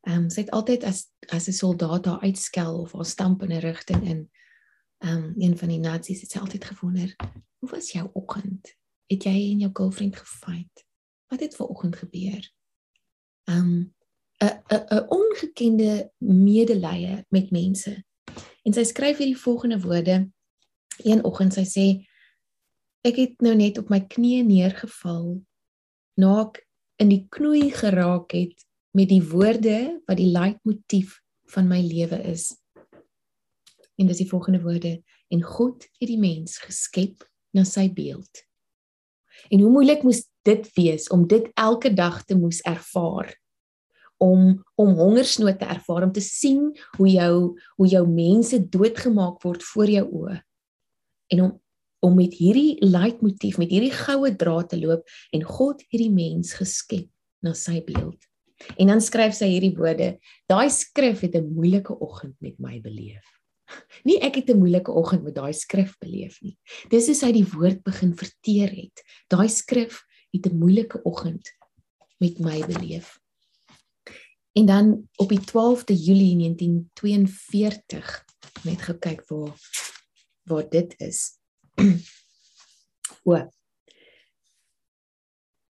Ehm 0.07 0.23
um, 0.23 0.29
sy 0.29 0.41
het 0.41 0.51
altyd 0.51 0.83
as 0.83 1.07
as 1.29 1.47
'n 1.47 1.53
soldaat 1.53 2.03
daar 2.03 2.21
uitskel 2.21 2.81
of 2.81 2.93
haar 2.93 3.05
stamp 3.05 3.43
in 3.43 3.51
'n 3.51 3.61
rigting 3.61 4.03
in 4.03 4.29
ehm 4.97 5.17
um, 5.17 5.33
een 5.37 5.57
van 5.57 5.69
die 5.69 5.79
nasies 5.79 6.21
het 6.21 6.31
sy 6.31 6.39
altyd 6.39 6.65
gewonder, 6.65 7.15
hoe 7.59 7.69
was 7.69 7.91
jou 7.91 8.09
oggend? 8.13 8.75
Het 9.07 9.23
jy 9.23 9.51
en 9.51 9.59
jou 9.59 9.71
girlfriend 9.73 10.15
gefight? 10.15 10.85
Wat 11.31 11.39
het 11.39 11.55
ver 11.55 11.65
oggend 11.65 11.95
gebeur? 11.95 12.51
Um, 13.47 13.93
'n 14.43 14.63
'n 14.67 14.85
'n 14.95 15.05
ongekende 15.07 16.11
medelee 16.17 17.25
met 17.29 17.51
mense. 17.51 18.03
En 18.63 18.73
sy 18.73 18.83
skryf 18.83 19.17
hierdie 19.17 19.37
volgende 19.37 19.79
woorde 19.79 20.31
een 20.97 21.23
oggend 21.23 21.53
sy 21.53 21.65
sê 21.65 21.85
Ek 23.01 23.15
het 23.15 23.41
nou 23.41 23.55
net 23.55 23.77
op 23.77 23.89
my 23.89 23.97
knieë 24.05 24.43
neergeval 24.45 25.41
na 26.21 26.33
ek 26.41 26.59
in 27.01 27.09
die 27.09 27.23
knoei 27.33 27.71
geraak 27.73 28.31
het 28.31 28.65
met 28.93 29.09
die 29.09 29.23
woorde 29.23 30.01
wat 30.05 30.19
die 30.19 30.29
leitmotief 30.29 31.15
van 31.49 31.67
my 31.67 31.79
lewe 31.81 32.19
is. 32.29 32.51
En 33.97 34.05
dis 34.05 34.21
die 34.21 34.29
volgende 34.29 34.61
woorde: 34.61 35.01
En 35.29 35.41
God 35.41 35.87
het 35.97 36.09
die 36.11 36.19
mens 36.19 36.57
geskep 36.57 37.23
na 37.55 37.63
sy 37.63 37.87
beeld. 37.93 38.45
En 39.49 39.59
hoe 39.59 39.71
moeilik 39.71 40.03
moes 40.03 40.27
dit 40.41 40.73
wees 40.75 41.07
om 41.09 41.27
dit 41.27 41.51
elke 41.53 41.93
dag 41.93 42.23
te 42.25 42.35
moes 42.35 42.61
ervaar? 42.61 43.35
om 44.21 44.61
om 44.75 44.93
hongersnood 44.97 45.57
te 45.59 45.65
ervaar, 45.65 46.05
om 46.05 46.13
te 46.13 46.21
sien 46.21 46.69
hoe 46.97 47.09
jou 47.09 47.35
hoe 47.79 47.87
jou 47.89 48.03
mense 48.07 48.57
doodgemaak 48.69 49.41
word 49.41 49.65
voor 49.73 49.89
jou 49.89 50.05
oë. 50.21 50.37
En 51.33 51.43
om 51.47 51.59
om 52.01 52.15
met 52.17 52.33
hierdie 52.33 52.81
leitmotief, 52.81 53.59
met 53.61 53.69
hierdie 53.69 53.93
goue 53.93 54.31
draad 54.33 54.71
te 54.71 54.77
loop 54.81 55.03
en 55.37 55.43
God 55.45 55.83
hierdie 55.93 56.09
mens 56.09 56.55
geskep 56.57 57.05
na 57.45 57.53
sy 57.53 57.83
beeld. 57.85 58.17
En 58.81 58.89
dan 58.89 59.03
skryf 59.05 59.35
sy 59.37 59.51
hierdie 59.51 59.75
woorde: 59.77 60.15
Daai 60.49 60.69
skrif 60.73 61.21
het 61.25 61.35
'n 61.37 61.53
moeilike 61.53 61.93
oggend 61.93 62.35
met 62.41 62.57
my 62.57 62.81
beleef. 62.81 63.25
Nie 64.07 64.17
ek 64.21 64.41
het 64.41 64.49
'n 64.49 64.61
moeilike 64.61 64.91
oggend 64.91 65.23
met 65.23 65.35
daai 65.35 65.53
skrif 65.53 65.97
beleef 65.97 66.41
nie. 66.41 66.57
Dis 66.89 67.09
is 67.09 67.21
hy 67.21 67.31
die 67.31 67.47
woord 67.53 67.83
begin 67.83 68.13
verteer 68.13 68.69
het. 68.69 69.05
Daai 69.29 69.49
skrif 69.49 70.01
het 70.31 70.45
'n 70.45 70.57
moeilike 70.57 71.01
oggend 71.03 71.55
met 72.17 72.39
my 72.39 72.65
beleef. 72.65 73.19
En 74.51 74.65
dan 74.65 75.09
op 75.15 75.29
die 75.29 75.39
12de 75.39 75.95
Julie 75.95 76.35
1942 76.35 78.25
net 78.63 78.81
gekyk 78.81 79.27
waar 79.27 79.55
waar 80.43 80.69
dit 80.69 80.99
is. 80.99 81.37
o. 83.23 83.49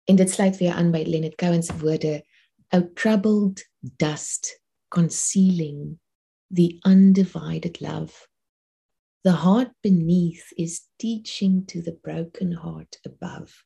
En 0.05 0.16
dit 0.16 0.31
sluit 0.31 0.57
weer 0.57 0.73
aan 0.73 0.90
by 0.90 1.05
Leonard 1.07 1.35
Cohen 1.35 1.62
se 1.62 1.77
woorde, 1.79 2.27
"O 2.69 2.92
troubled 2.92 3.71
dust 3.81 4.62
concealing 4.88 5.99
the 6.49 6.79
undivided 6.83 7.81
love. 7.81 8.29
The 9.21 9.33
heart 9.33 9.75
beneath 9.81 10.53
is 10.55 10.88
teaching 10.97 11.66
to 11.66 11.81
the 11.81 11.95
broken 11.95 12.53
heart 12.53 12.99
above." 13.03 13.65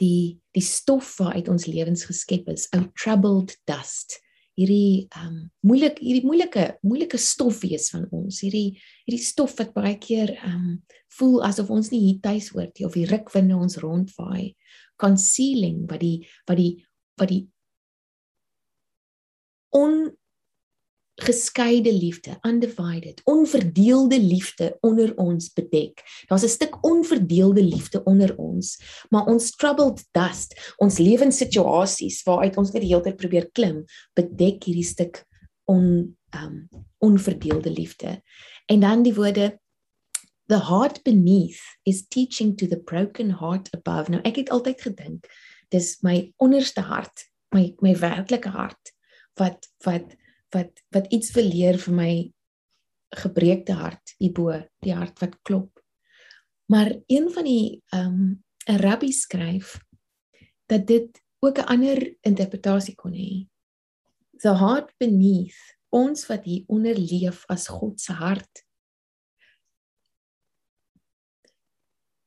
Die 0.00 0.38
die 0.56 0.64
stof 0.64 1.16
waaruit 1.20 1.48
ons 1.52 1.66
lewens 1.68 2.06
geskep 2.08 2.48
is, 2.52 2.68
ou 2.76 2.86
troubled 2.98 3.56
dust. 3.68 4.18
Hierdie 4.56 5.08
um 5.20 5.50
moeilik 5.68 5.98
hierdie 6.00 6.24
moeilike 6.24 6.64
moeilike 6.86 7.20
stof 7.20 7.60
wees 7.64 7.90
van 7.92 8.06
ons. 8.14 8.40
Hierdie 8.44 8.78
hierdie 9.04 9.24
stof 9.24 9.56
wat 9.60 9.74
baie 9.76 9.96
keer 10.00 10.32
um 10.48 10.78
voel 11.18 11.42
asof 11.48 11.72
ons 11.72 11.90
nie 11.92 12.02
hier 12.06 12.22
tuis 12.24 12.48
hoort 12.54 12.72
nie 12.78 12.86
of 12.88 12.96
die 12.96 13.08
rukwinde 13.08 13.56
ons 13.56 13.76
rondvaai. 13.82 14.54
Concealing 15.00 15.84
wat 15.90 16.00
die 16.00 16.18
wat 16.48 16.60
die 16.60 16.72
wat 17.20 17.32
die 17.32 17.42
on 19.76 20.16
geskeide 21.16 21.92
liefde, 21.92 22.36
undivided, 22.42 23.20
onverdeelde 23.24 24.20
liefde 24.20 24.76
onder 24.80 25.16
ons 25.16 25.52
bedek. 25.52 26.02
Daar's 26.28 26.44
'n 26.44 26.48
stuk 26.48 26.84
onverdeelde 26.84 27.64
liefde 27.64 28.04
onder 28.04 28.36
ons, 28.36 28.80
maar 29.08 29.26
ons 29.26 29.50
troubled 29.56 30.04
dust, 30.10 30.74
ons 30.76 30.98
lewenssituasies 30.98 32.22
waaruit 32.22 32.56
ons 32.56 32.70
net 32.70 32.82
die 32.82 32.90
hele 32.90 33.02
tyd 33.02 33.16
probeer 33.16 33.50
klim, 33.52 33.84
bedek 34.14 34.64
hierdie 34.64 34.84
stuk 34.84 35.24
on 35.64 36.16
um 36.34 36.68
onverdeelde 36.98 37.70
liefde. 37.70 38.22
En 38.66 38.80
dan 38.80 39.02
die 39.02 39.14
woorde 39.14 39.60
the 40.46 40.58
heart 40.58 41.02
beneath 41.02 41.60
is 41.82 42.06
teaching 42.08 42.56
to 42.56 42.66
the 42.66 42.80
broken 42.80 43.30
heart 43.30 43.68
above. 43.74 44.10
Nou 44.10 44.20
ek 44.22 44.36
het 44.36 44.50
altyd 44.50 44.80
gedink 44.80 45.26
dis 45.68 45.96
my 46.02 46.32
onderste 46.36 46.80
hart, 46.80 47.26
my 47.54 47.74
my 47.80 47.94
werklike 47.96 48.48
hart 48.48 48.92
wat 49.40 49.68
wat 49.84 50.14
wat 50.56 50.82
wat 50.94 51.12
iets 51.12 51.32
wil 51.36 51.48
leer 51.52 51.78
vir 51.84 51.94
my 51.94 52.12
gebreekte 53.22 53.76
hart 53.78 54.16
hierbo, 54.18 54.56
die 54.82 54.94
hart 54.96 55.20
wat 55.22 55.36
klop. 55.46 55.82
Maar 56.72 56.92
een 57.06 57.30
van 57.32 57.44
die 57.44 57.82
ehm 57.94 58.18
um, 58.20 58.44
'n 58.66 58.80
rabbi 58.82 59.12
skryf 59.12 59.78
dat 60.66 60.86
dit 60.86 61.22
ook 61.38 61.58
'n 61.58 61.68
ander 61.74 62.16
interpretasie 62.20 62.94
kon 62.94 63.12
hê. 63.12 63.46
The 64.42 64.56
heart 64.58 64.92
beneath 64.98 65.78
ons 65.88 66.26
wat 66.26 66.44
hier 66.44 66.64
onder 66.66 66.98
leef 66.98 67.44
as 67.46 67.68
God 67.68 68.00
se 68.00 68.12
hart 68.12 68.64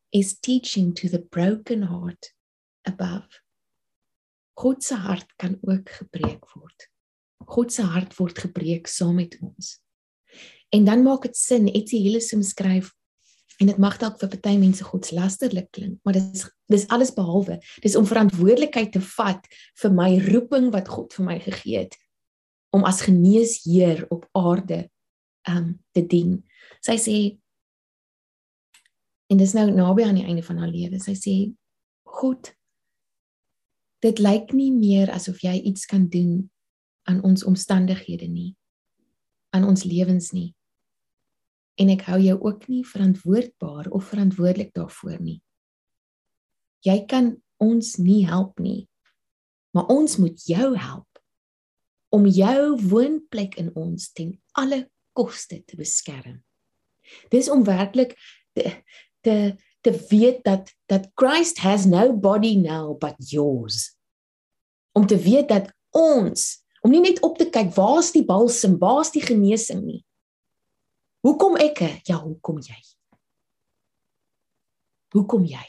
is 0.09 0.39
teaching 0.39 0.95
to 0.95 1.07
the 1.07 1.21
broken 1.21 1.81
heart 1.83 2.33
above. 2.81 3.41
God 4.53 4.83
se 4.83 4.95
hart 4.95 5.35
kan 5.35 5.57
ook 5.61 5.89
gebreek 5.89 6.53
word. 6.53 6.89
God 7.47 7.73
se 7.73 7.85
hart 7.85 8.15
word 8.19 8.39
gebreek 8.39 8.87
saam 8.87 9.15
met 9.15 9.37
ons. 9.41 9.77
En 10.69 10.85
dan 10.85 11.03
maak 11.03 11.25
dit 11.25 11.37
sin, 11.37 11.67
Etsie 11.71 12.01
Hillesum 12.03 12.43
skryf 12.43 12.91
en 13.59 13.67
dit 13.67 13.79
mag 13.81 13.97
dalk 13.99 14.19
vir 14.21 14.29
party 14.31 14.53
mense 14.59 14.83
godslasterlik 14.87 15.67
klink, 15.75 15.97
maar 16.07 16.15
dit 16.15 16.35
is 16.35 16.45
dis 16.71 16.85
alles 16.93 17.11
behalwe. 17.15 17.57
Dis 17.83 17.97
om 17.99 18.05
verantwoordelikheid 18.07 18.93
te 18.93 19.01
vat 19.17 19.47
vir 19.81 19.95
my 19.95 20.11
roeping 20.29 20.69
wat 20.75 20.87
God 20.91 21.15
vir 21.17 21.25
my 21.25 21.39
gegee 21.43 21.83
het 21.83 21.97
om 22.75 22.85
as 22.85 23.01
geneesheer 23.01 24.05
op 24.13 24.27
aarde 24.37 24.85
um 25.49 25.73
te 25.97 26.03
dien. 26.05 26.37
Sy 26.85 26.95
sê 27.01 27.17
en 29.29 29.41
dis 29.41 29.55
nou 29.57 29.65
naby 29.73 30.05
aan 30.05 30.21
die 30.21 30.27
einde 30.29 30.45
van 30.45 30.61
haar 30.61 30.71
lewe. 30.71 31.01
Sy 31.01 31.17
sê 31.17 31.35
God 32.07 32.53
dit 34.05 34.21
lyk 34.23 34.53
nie 34.55 34.69
meer 34.71 35.11
asof 35.11 35.41
jy 35.43 35.57
iets 35.67 35.89
kan 35.89 36.07
doen 36.13 36.45
aan 37.09 37.23
ons 37.25 37.43
omstandighede 37.43 38.29
nie 38.29 38.53
aan 39.49 39.63
ons 39.65 39.81
lewens 39.81 40.29
nie. 40.29 40.51
En 41.81 41.89
ek 41.89 42.03
hou 42.05 42.19
jou 42.21 42.35
ook 42.37 42.67
nie 42.69 42.83
verantwoordbaar 42.85 43.87
of 43.89 44.11
verantwoordelik 44.11 44.69
daarvoor 44.77 45.17
nie. 45.17 45.39
Jy 46.85 46.99
kan 47.09 47.31
ons 47.57 47.95
nie 47.97 48.27
help 48.29 48.61
nie 48.61 48.89
maar 49.71 49.85
ons 49.85 50.17
moet 50.17 50.45
jou 50.45 50.73
help 50.77 51.05
om 52.09 52.25
jou 52.25 52.75
woonplek 52.89 53.55
in 53.61 53.69
ons 53.77 54.09
ten 54.17 54.33
alle 54.57 54.87
koste 55.13 55.59
te 55.65 55.77
beskerm. 55.77 56.39
Dis 57.29 57.49
om 57.49 57.65
werklik 57.67 58.15
te 58.57 58.73
te 59.25 59.55
te 59.79 59.93
weet 60.09 60.41
dat 60.43 60.73
dat 60.91 61.07
Christ 61.15 61.61
has 61.63 61.85
no 61.85 62.11
body 62.11 62.55
now 62.55 62.97
but 62.97 63.15
yours. 63.31 63.95
Om 64.91 65.07
te 65.07 65.17
weet 65.17 65.47
dat 65.47 65.71
ons 65.95 66.65
om 66.81 66.91
nie 66.91 67.01
net 67.03 67.21
op 67.25 67.37
te 67.37 67.49
kyk 67.49 67.73
waar's 67.75 68.11
die 68.15 68.25
balsem, 68.25 68.77
waar's 68.79 69.11
die 69.11 69.23
genesing 69.23 69.83
nie. 69.83 70.03
Hoekom 71.25 71.57
ek? 71.59 71.81
Ja, 72.07 72.19
hoekom 72.23 72.61
jy? 72.63 72.79
Hoekom 75.15 75.45
jy? 75.49 75.65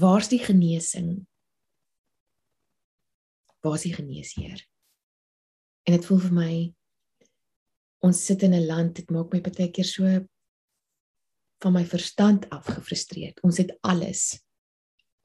Waar's 0.00 0.28
die 0.32 0.40
genesing? 0.40 1.26
Waar's 3.64 3.84
die 3.84 3.94
geneesheer? 3.94 4.60
En 5.84 5.96
dit 5.96 6.06
voel 6.08 6.20
vir 6.26 6.36
my 6.36 6.52
ons 8.00 8.20
sit 8.24 8.42
in 8.42 8.54
'n 8.54 8.66
land, 8.66 8.96
dit 8.96 9.10
maak 9.10 9.32
my 9.32 9.40
baie 9.40 9.70
keer 9.70 9.84
so 9.84 10.04
van 11.60 11.72
my 11.72 11.84
verstand 11.84 12.48
af 12.50 12.64
gefrustreerd. 12.64 13.40
Ons 13.44 13.58
het 13.58 13.76
alles 13.80 14.40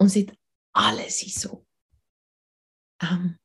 ons 0.02 0.14
het 0.14 0.32
alles 0.76 1.22
hierso. 1.24 1.64
Um 3.04 3.36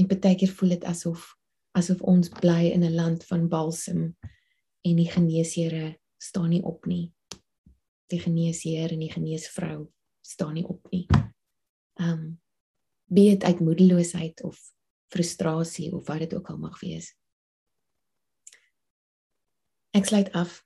en 0.00 0.08
baie 0.08 0.36
keer 0.40 0.50
voel 0.56 0.74
dit 0.74 0.84
asof 0.88 1.34
asof 1.76 2.00
ons 2.08 2.28
bly 2.40 2.72
in 2.72 2.84
'n 2.84 2.94
land 2.94 3.24
van 3.24 3.48
balsem 3.48 4.16
en 4.84 4.96
die 4.96 5.10
geneesere 5.10 5.98
staan 6.18 6.48
nie 6.48 6.62
op 6.62 6.86
nie. 6.86 7.12
Die 8.06 8.20
geneesheer 8.20 8.92
en 8.92 8.98
die 8.98 9.12
geneesvrou 9.12 9.92
staan 10.20 10.54
nie 10.54 10.66
op 10.66 10.90
nie. 10.90 11.06
Um 12.00 12.40
be 13.06 13.20
dit 13.20 13.44
uit 13.44 13.60
moedeloosheid 13.60 14.42
of 14.42 14.72
frustrasie 15.08 15.92
of 15.92 16.06
wat 16.06 16.18
dit 16.18 16.34
ook 16.34 16.48
al 16.50 16.58
mag 16.58 16.80
wees. 16.80 17.14
Ek 19.92 20.06
sluit 20.08 20.32
af 20.32 20.64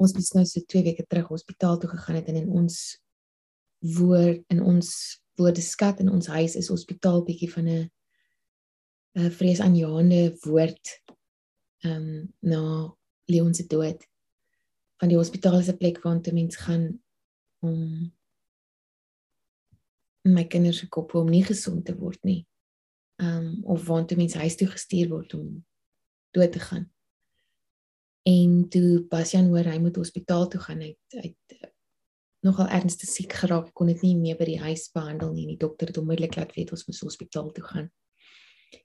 ons 0.00 0.12
het 0.16 0.34
nou 0.36 0.44
so 0.48 0.64
2 0.72 0.84
weke 0.88 1.04
terug 1.06 1.28
hospitaal 1.28 1.78
toe 1.78 1.90
gegaan 1.90 2.18
het 2.20 2.28
en 2.32 2.38
in 2.40 2.50
ons 2.62 2.76
woord 3.96 4.44
in 4.52 4.62
ons 4.62 4.90
woordeskat 5.40 6.00
in 6.00 6.10
ons 6.12 6.28
huis 6.32 6.56
is 6.56 6.68
hospitaal 6.72 7.24
bietjie 7.24 7.50
van 7.52 7.68
'n 7.68 7.90
'n 9.18 9.30
vreesaanjaende 9.30 10.22
woord 10.46 10.84
ehm 11.84 12.08
um, 12.08 12.34
na 12.38 12.62
Leon 13.30 13.54
se 13.54 13.66
dood. 13.66 14.06
Van 14.96 15.08
die 15.08 15.16
hospitaal 15.16 15.58
is 15.58 15.68
'n 15.68 15.76
plek 15.76 16.02
waar 16.02 16.20
toe 16.20 16.32
mens 16.32 16.56
gaan 16.56 17.02
om 17.58 18.12
my 20.22 20.44
kinders 20.44 20.78
se 20.78 20.88
kop 20.88 21.14
om 21.14 21.28
nie 21.28 21.44
gesond 21.44 21.84
te 21.84 21.96
word 21.96 22.22
nie. 22.22 22.46
Ehm 23.16 23.46
um, 23.46 23.64
of 23.64 23.86
waar 23.86 24.06
toe 24.06 24.16
mens 24.16 24.34
huis 24.34 24.56
toe 24.56 24.68
gestuur 24.68 25.08
word 25.08 25.34
om 25.34 25.66
dood 26.30 26.52
te 26.52 26.58
gaan. 26.58 26.92
En 28.28 28.68
toe 28.68 29.06
Bastian 29.08 29.48
hoor 29.48 29.64
hy 29.64 29.78
moet 29.78 29.96
hospitaal 29.96 30.48
toe 30.48 30.60
gaan, 30.60 30.82
hy 30.82 30.96
uh, 31.16 31.68
nogal 32.44 32.68
ernstig 32.68 33.08
siek 33.08 33.32
geraak, 33.32 33.72
kon 33.76 33.88
dit 33.92 34.02
nie 34.02 34.16
meer 34.16 34.36
by 34.36 34.48
die 34.48 34.60
huis 34.60 34.88
behandel 34.92 35.32
nie. 35.32 35.46
Die 35.46 35.60
dokter 35.60 35.88
het 35.88 36.00
onmiddellik 36.00 36.36
laat 36.36 36.54
weet 36.56 36.72
ons 36.72 36.86
moet 36.86 37.00
hospitaal 37.04 37.50
toe 37.56 37.64
gaan. 37.64 37.88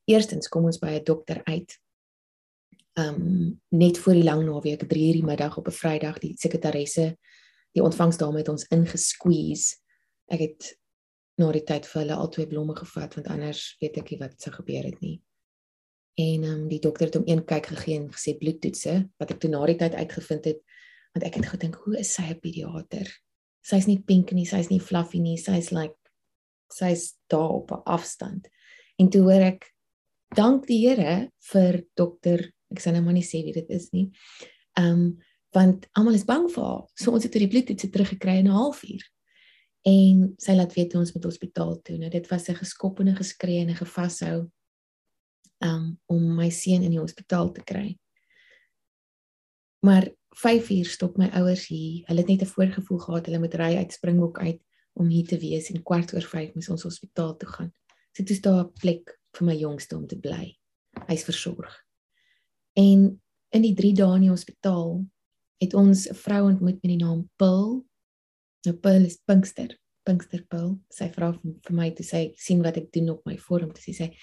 Eerstens 0.09 0.47
kom 0.51 0.65
ons 0.65 0.79
by 0.79 0.95
'n 0.95 1.03
dokter 1.03 1.41
uit 1.45 1.79
um 2.95 3.61
net 3.69 3.97
voor 3.99 4.13
die 4.13 4.23
lang 4.23 4.45
naweek 4.45 4.87
3:00 4.87 4.87
die 5.19 5.23
middag 5.23 5.57
op 5.57 5.67
'n 5.67 5.71
Vrydag 5.71 6.19
die 6.19 6.33
sekretaresse 6.37 7.17
die 7.75 7.83
ontvangsdame 7.83 8.37
het 8.37 8.49
ons 8.49 8.67
ingesqueeze. 8.71 9.75
Ek 10.31 10.39
het 10.39 10.77
na 11.37 11.51
die 11.51 11.63
tyd 11.63 11.85
vir 11.85 12.01
hulle 12.01 12.15
al 12.15 12.29
twee 12.29 12.47
blomme 12.47 12.75
gevat 12.75 13.15
want 13.15 13.27
anders 13.27 13.75
weet 13.81 13.97
ek 13.97 14.11
nie 14.11 14.19
wat 14.19 14.41
sou 14.41 14.53
gebeur 14.55 14.83
het 14.83 15.01
nie. 15.01 15.21
En 16.15 16.43
ehm 16.43 16.51
um, 16.51 16.67
die 16.71 16.79
dokter 16.79 17.09
het 17.09 17.17
hom 17.19 17.27
een 17.27 17.43
kyk 17.43 17.65
gegee 17.73 17.99
en 17.99 18.07
gesê 18.11 18.37
bloedtoetse 18.39 18.95
wat 19.19 19.31
ek 19.31 19.39
toe 19.43 19.49
na 19.51 19.65
die 19.67 19.75
tyd 19.79 19.97
uitgevind 19.99 20.45
het 20.47 20.61
want 21.15 21.25
ek 21.27 21.37
het 21.39 21.47
gedink 21.51 21.75
hoe 21.83 21.97
is 21.99 22.13
sy 22.15 22.29
'n 22.31 22.39
pediater? 22.39 23.07
Sy's 23.63 23.87
nie 23.87 23.99
pink 23.99 24.31
nie, 24.31 24.45
sy's 24.45 24.69
nie 24.69 24.79
fluffy 24.79 25.19
nie, 25.19 25.37
sy's 25.37 25.71
like 25.71 25.95
sy's 26.71 27.15
daar 27.27 27.49
op 27.49 27.71
'n 27.71 27.83
afstand. 27.85 28.47
En 28.97 29.09
toe 29.09 29.21
hoor 29.21 29.43
ek 29.43 29.71
dank 30.35 30.67
die 30.67 30.87
Here 30.87 31.31
vir 31.51 31.83
dokter, 31.95 32.51
ek 32.71 32.79
sê 32.79 32.91
nou 32.91 33.01
maar 33.01 33.13
nie 33.13 33.23
sê 33.23 33.43
wie 33.43 33.53
dit 33.53 33.69
is 33.69 33.91
nie. 33.91 34.11
Ehm 34.77 34.91
um, 34.91 35.17
want 35.55 35.87
almal 35.95 36.15
is 36.15 36.25
bang 36.25 36.49
vir 36.51 36.63
haar. 36.63 36.83
So 36.95 37.11
ons 37.11 37.23
het 37.23 37.31
die 37.31 37.47
bloedtoetse 37.47 37.89
teruggekry 37.89 38.39
in 38.39 38.47
'n 38.47 38.55
halfuur. 38.55 39.03
En 39.85 40.33
sy 40.37 40.51
laat 40.51 40.73
weet 40.73 40.95
ons 40.95 41.13
moet 41.13 41.23
hospitaal 41.23 41.81
toe. 41.81 41.97
Nou 41.97 42.09
dit 42.09 42.27
was 42.29 42.49
'n 42.49 42.55
geskop 42.55 42.99
en 42.99 43.07
'n 43.09 43.15
geskree 43.15 43.59
en 43.59 43.69
'n 43.69 43.75
gevashou 43.75 44.49
um, 45.63 45.99
om 46.05 46.35
my 46.35 46.49
seun 46.49 46.83
in 46.83 46.91
die 46.91 47.01
hospitaal 47.01 47.51
te 47.51 47.63
kry. 47.63 47.97
Maar 49.85 50.09
5 50.35 50.69
uur 50.69 50.85
stop 50.85 51.17
my 51.17 51.29
ouers 51.39 51.67
hier. 51.67 52.03
Hulle 52.07 52.19
het 52.19 52.27
net 52.27 52.41
'n 52.41 52.53
voorgevoel 52.55 52.99
gehad 52.99 53.25
hulle 53.25 53.39
moet 53.39 53.53
ry 53.53 53.75
uit 53.75 53.93
Springbok 53.93 54.39
uit 54.39 54.61
om 54.93 55.07
hier 55.07 55.27
te 55.27 55.37
wees 55.37 55.69
en 55.69 55.83
kwart 55.83 56.13
oor 56.13 56.21
5 56.21 56.53
moet 56.53 56.69
ons 56.69 56.83
hospitaal 56.83 57.37
toe 57.37 57.49
gaan. 57.49 57.71
So 58.11 58.23
dit 58.23 58.29
is 58.29 58.41
daar 58.41 58.63
'n 58.65 58.71
plek 58.73 59.19
vir 59.35 59.45
my 59.47 59.55
jongste 59.55 59.95
om 59.95 60.07
te 60.07 60.19
bly. 60.19 60.57
Hy's 61.07 61.23
versorg. 61.23 61.83
En 62.73 63.21
in 63.49 63.61
die 63.61 63.73
3 63.73 63.93
dae 63.93 64.15
in 64.15 64.21
die 64.21 64.29
hospitaal 64.29 65.05
het 65.57 65.73
ons 65.73 66.07
'n 66.09 66.15
vrou 66.15 66.41
ontmoet 66.51 66.81
met 66.81 66.91
die 66.91 67.03
naam 67.03 67.29
Pil. 67.35 67.85
Nou 68.65 68.75
Pil 68.75 69.05
is 69.05 69.17
Pinkster, 69.25 69.77
Pinkster 70.03 70.45
Pil. 70.47 70.79
Sy 70.89 71.09
vra 71.09 71.31
vir 71.41 71.75
my 71.75 71.91
toe 71.91 72.05
sy 72.05 72.33
sien 72.35 72.61
wat 72.63 72.77
ek 72.77 72.91
doen 72.91 73.09
op 73.09 73.25
my 73.25 73.37
vorm 73.37 73.73
toe 73.73 73.83
sy 73.83 73.93
sê 73.93 74.15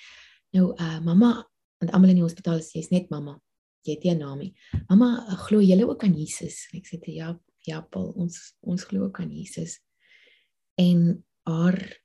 nou 0.53 0.73
uh 0.73 0.99
mamma 1.05 1.33
want 1.83 1.93
almal 1.93 2.13
in 2.13 2.21
die 2.21 2.27
hospitaal 2.27 2.61
sê 2.63 2.79
jy's 2.79 2.93
net 2.93 3.11
mamma. 3.11 3.41
Jy 3.83 3.97
het 3.97 4.05
'n 4.05 4.19
naam 4.19 4.39
nie. 4.39 4.55
Mamma, 4.89 5.27
glo 5.47 5.61
julle 5.61 5.89
ook 5.89 6.05
aan 6.05 6.15
Jesus? 6.15 6.69
Ek 6.73 6.87
sê 6.87 7.01
te 7.01 7.11
ja, 7.11 7.39
ja 7.67 7.81
Pil, 7.81 8.13
ons 8.15 8.55
ons 8.61 8.85
glo 8.85 9.05
ook 9.07 9.21
aan 9.21 9.33
Jesus. 9.33 9.81
En 10.79 11.25
haar 11.43 11.99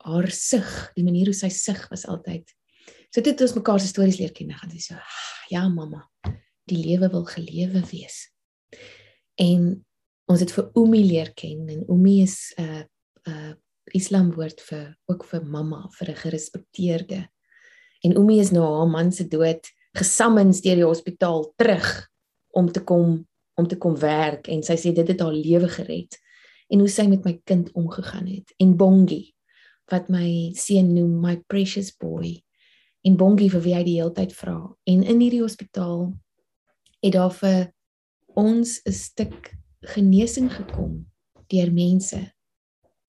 haar 0.00 0.30
sug, 0.30 0.92
die 0.96 1.04
manier 1.04 1.26
hoe 1.26 1.34
sy 1.34 1.48
sug 1.48 1.88
was 1.90 2.06
altyd. 2.06 2.48
So 3.12 3.20
dit 3.20 3.32
het 3.32 3.40
ons 3.40 3.54
mekaar 3.54 3.80
se 3.80 3.88
stories 3.88 4.18
leer 4.18 4.32
ken. 4.32 4.52
Gaan 4.52 4.70
sy 4.70 4.78
so, 4.78 4.94
ah, 4.94 5.46
ja 5.50 5.68
mamma, 5.68 6.08
die 6.64 6.78
lewe 6.78 7.10
wil 7.10 7.24
gelewe 7.24 7.82
wees. 7.90 8.30
En 9.36 9.84
ons 10.30 10.40
het 10.40 10.52
vir 10.52 10.70
Umi 10.78 11.02
leer 11.04 11.32
ken 11.34 11.68
en 11.68 11.84
Umi 11.90 12.22
is 12.22 12.54
'n 12.56 12.62
uh, 12.62 12.84
'n 13.26 13.30
uh, 13.30 13.54
Islam 13.92 14.30
woord 14.32 14.60
vir 14.60 14.96
ook 15.06 15.24
vir 15.24 15.44
mamma, 15.44 15.88
vir 15.98 16.10
'n 16.10 16.16
gerespekteerde. 16.16 17.28
En 18.04 18.16
Umi 18.16 18.38
is 18.40 18.50
na 18.50 18.64
haar 18.64 18.88
man 18.88 19.12
se 19.12 19.26
dood 19.28 19.66
gesammens 19.98 20.62
deur 20.64 20.78
die 20.78 20.86
hospitaal 20.86 21.52
terug 21.56 22.08
om 22.56 22.70
te 22.72 22.82
kom 22.84 23.26
om 23.60 23.66
te 23.68 23.76
kom 23.76 23.96
werk 24.00 24.46
en 24.48 24.62
sy 24.64 24.78
sê 24.80 24.92
dit 24.96 25.08
het 25.12 25.20
haar 25.20 25.34
lewe 25.36 25.68
gered. 25.68 26.16
En 26.72 26.80
hoe 26.80 26.88
sy 26.88 27.04
met 27.10 27.26
my 27.26 27.34
kind 27.44 27.68
omgegaan 27.76 28.30
het 28.30 28.54
en 28.62 28.76
Bongi 28.78 29.34
wat 29.90 30.08
my 30.08 30.54
seun 30.56 30.94
noem 30.94 31.18
my 31.20 31.34
precious 31.50 31.90
boy. 31.92 32.38
En 33.04 33.18
Bongi 33.20 33.50
vir 33.52 33.64
wie 33.64 33.74
hy 33.74 33.82
die 33.84 33.98
hele 33.98 34.14
tyd 34.16 34.32
vra. 34.36 34.56
En 34.88 35.02
in 35.02 35.20
hierdie 35.20 35.42
hospitaal 35.42 36.12
het 37.02 37.16
daar 37.16 37.34
vir 37.34 37.72
ons 38.38 38.80
'n 38.86 38.92
stuk 38.92 39.52
genesing 39.80 40.50
gekom 40.52 41.06
deur 41.48 41.72
mense 41.72 42.20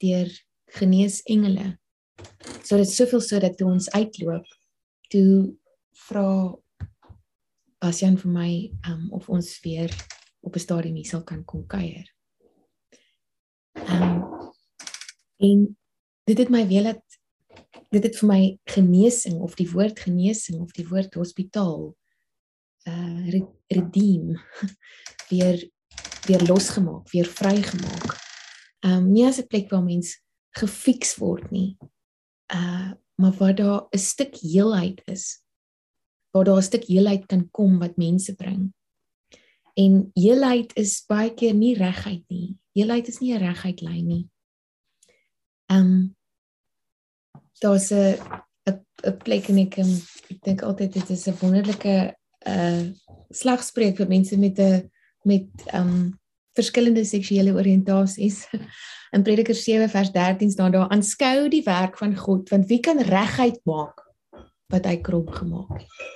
deur 0.02 0.30
geneesengele 0.78 1.78
so 2.64 2.78
dit 2.78 2.90
soveel 2.90 3.22
so 3.22 3.40
dat 3.40 3.58
toe 3.58 3.68
ons 3.68 3.90
uitloop 3.92 4.48
toe 5.12 5.52
vra 6.08 6.26
Bastian 7.82 8.17
vir 8.21 8.32
my 8.32 8.52
um, 8.89 9.08
of 9.17 9.30
ons 9.30 9.54
weer 9.65 9.91
op 10.41 10.56
'n 10.56 10.65
stadium 10.65 10.95
hier 10.95 11.10
sal 11.10 11.24
kan 11.24 11.43
kom 11.45 11.65
kuier 11.67 12.08
um, 13.74 14.21
en 15.38 15.65
dit 16.26 16.38
het 16.38 16.50
my 16.50 16.67
weer 16.67 16.84
laat 16.89 17.19
dit 17.91 18.04
het 18.04 18.15
vir 18.17 18.28
my 18.28 18.43
genesing 18.63 19.41
of 19.41 19.56
die 19.56 19.69
woord 19.71 20.00
genesing 20.00 20.62
of 20.62 20.71
die 20.71 20.88
woord 20.88 21.13
hospitaal 21.13 21.95
uh 22.88 23.30
redeem 23.67 24.39
weer 25.32 25.60
weer 26.26 26.47
losgemaak, 26.47 27.10
weer 27.10 27.26
vrygemaak. 27.26 28.19
Um, 28.80 29.12
nie 29.12 29.26
as 29.26 29.38
'n 29.38 29.47
plek 29.47 29.69
waar 29.69 29.84
mens 29.84 30.21
gefiks 30.50 31.15
word 31.15 31.52
nie. 31.52 31.78
Uh 32.54 32.91
maar 33.22 33.38
waar 33.38 33.56
daar 33.56 33.88
'n 33.90 33.98
stuk 33.98 34.36
heelheid 34.36 35.02
is. 35.06 35.44
Waar 36.32 36.44
daar 36.44 36.58
'n 36.58 36.70
stuk 36.70 36.86
heelheid 36.86 37.26
kan 37.26 37.50
kom 37.52 37.80
wat 37.80 37.98
mense 37.98 38.36
bring. 38.36 38.74
En 39.74 40.10
heelheid 40.14 40.76
is 40.76 41.04
baie 41.08 41.34
keer 41.34 41.54
nie 41.54 41.76
regheid 41.76 42.24
nie. 42.28 42.58
Heelheid 42.74 43.08
is 43.08 43.20
nie 43.20 43.34
'n 43.34 43.44
regheid 43.44 43.82
lyn 43.82 44.08
nie. 44.08 44.30
Ehm 45.66 45.80
um, 45.80 46.16
daar's 47.60 47.92
'n 47.92 48.18
'n 48.70 48.86
'n 49.04 49.18
plek 49.18 49.50
en 49.50 49.58
ek 49.58 49.78
um, 49.78 50.02
ek 50.30 50.44
dink 50.44 50.62
altyd 50.62 50.94
dit 50.94 51.10
is 51.10 51.28
'n 51.28 51.38
wonderlike 51.42 52.18
uh 52.48 52.90
slagspreuk 53.30 53.98
vir 53.98 54.08
mense 54.08 54.38
met 54.38 54.60
'n 54.60 54.92
met 55.24 55.48
um 55.74 56.21
verskillende 56.58 57.04
seksuele 57.06 57.54
oriëntasies. 57.54 58.46
In 59.16 59.24
Prediker 59.28 59.56
7 59.56 59.90
vers 59.92 60.12
13 60.12 60.52
staan 60.52 60.72
daar: 60.72 60.90
"Aanskou 60.90 61.50
die 61.50 61.64
werk 61.64 61.98
van 61.98 62.16
God, 62.16 62.50
want 62.50 62.68
wie 62.68 62.80
kan 62.80 63.00
regheid 63.00 63.60
maak 63.64 64.00
wat 64.72 64.86
hy 64.86 64.98
krom 65.04 65.28
gemaak 65.28 65.80
het?" 65.80 66.10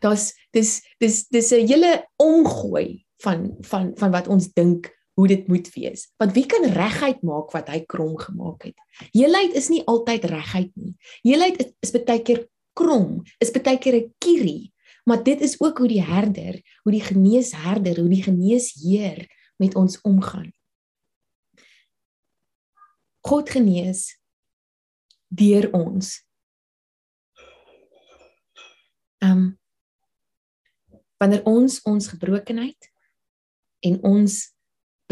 Daar's 0.00 0.32
dis 0.52 0.80
dis 0.98 1.28
dis 1.28 1.52
'n 1.52 1.66
hele 1.66 2.06
omgooi 2.16 3.04
van 3.22 3.56
van 3.60 3.92
van 3.96 4.10
wat 4.10 4.28
ons 4.28 4.52
dink 4.52 4.90
hoe 5.14 5.28
dit 5.28 5.48
moet 5.48 5.68
wees. 5.74 6.08
Want 6.16 6.32
wie 6.32 6.46
kan 6.46 6.64
regheid 6.64 7.22
maak 7.22 7.52
wat 7.52 7.68
hy 7.68 7.82
krom 7.86 8.16
gemaak 8.18 8.62
het? 8.62 8.78
Heelheid 9.12 9.52
is 9.54 9.68
nie 9.68 9.82
altyd 9.84 10.24
regheid 10.24 10.70
nie. 10.74 10.94
Heelheid 11.22 11.60
is, 11.60 11.72
is 11.80 11.92
baie 11.92 12.22
keer 12.22 12.46
krom, 12.72 13.20
is 13.38 13.52
baie 13.52 13.78
keer 13.78 13.96
'n 14.00 14.14
kierie, 14.18 14.72
Maar 15.04 15.22
dit 15.22 15.40
is 15.40 15.60
ook 15.60 15.78
hoe 15.78 15.88
die 15.88 16.02
herder, 16.02 16.60
hoe 16.82 16.92
die 16.92 17.04
geneesherder, 17.04 18.00
hoe 18.00 18.08
die 18.08 18.22
geneesheer 18.22 19.26
met 19.56 19.74
ons 19.74 20.00
omgaan. 20.00 20.52
God 23.20 23.50
genees 23.50 24.20
deur 25.28 25.70
ons. 25.76 26.18
Ehm 29.20 29.30
um, 29.30 29.48
wanneer 31.20 31.44
ons 31.44 31.82
ons 31.84 32.06
gebrokenheid 32.08 32.86
en 33.84 33.98
ons 34.08 34.36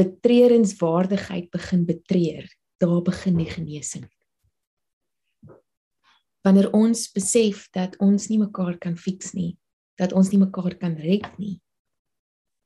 betreerenswaardigheid 0.00 1.50
begin 1.52 1.82
betreur, 1.84 2.46
daar 2.80 3.02
begin 3.04 3.36
die 3.36 3.50
genesing. 3.50 4.06
Wanneer 6.46 6.70
ons 6.72 7.10
besef 7.12 7.66
dat 7.76 7.98
ons 8.00 8.30
nie 8.32 8.38
mekaar 8.40 8.78
kan 8.80 8.96
fix 8.96 9.34
nie, 9.36 9.58
dat 9.98 10.14
ons 10.16 10.30
nie 10.32 10.40
mekaar 10.42 10.76
kan 10.80 10.96
red 11.02 11.26
nie 11.38 11.58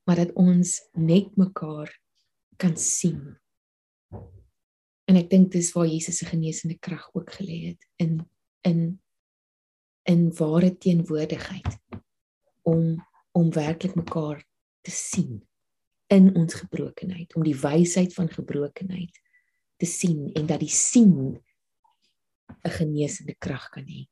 maar 0.08 0.18
dat 0.18 0.34
ons 0.38 0.80
net 0.98 1.36
mekaar 1.40 1.90
kan 2.60 2.76
sien 2.76 3.22
en 5.10 5.18
ek 5.18 5.30
dink 5.30 5.52
dis 5.54 5.72
waar 5.76 5.88
Jesus 5.90 6.20
se 6.20 6.28
genesende 6.28 6.78
krag 6.78 7.08
ook 7.16 7.32
gelê 7.38 7.58
het 7.72 7.88
in 8.02 8.20
in 8.68 8.82
in 10.08 10.28
ware 10.38 10.72
teenwoordigheid 10.78 11.78
om 12.68 12.98
om 13.32 13.50
werklik 13.54 13.94
mekaar 13.96 14.42
te 14.82 14.90
sien 14.90 15.40
in 16.12 16.34
ons 16.36 16.54
gebrokenheid 16.54 17.34
om 17.36 17.44
die 17.46 17.56
wysheid 17.56 18.14
van 18.14 18.28
gebrokenheid 18.28 19.20
te 19.80 19.88
sien 19.88 20.28
en 20.36 20.46
dat 20.46 20.60
die 20.60 20.72
sien 20.72 21.40
'n 22.62 22.70
genesende 22.70 23.34
krag 23.34 23.68
kan 23.74 23.86
hê. 23.86 24.06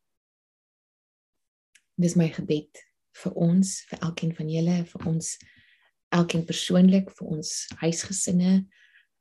Dis 1.94 2.16
my 2.16 2.28
gebed 2.28 2.80
vir 3.22 3.32
ons, 3.32 3.72
vir 3.90 3.98
elkeen 4.06 4.34
van 4.36 4.50
julle, 4.50 4.76
vir 4.92 5.06
ons 5.06 5.36
elkeen 6.14 6.44
persoonlik, 6.46 7.10
vir 7.18 7.34
ons 7.36 7.52
huisgesinne, 7.82 8.54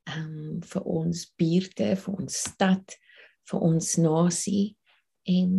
ehm 0.10 0.26
um, 0.26 0.62
vir 0.66 0.86
ons 0.90 1.26
buurte, 1.38 1.92
vir 1.96 2.14
ons 2.16 2.38
stad, 2.50 2.96
vir 3.50 3.66
ons 3.66 3.92
nasie 4.02 4.78
en 5.30 5.52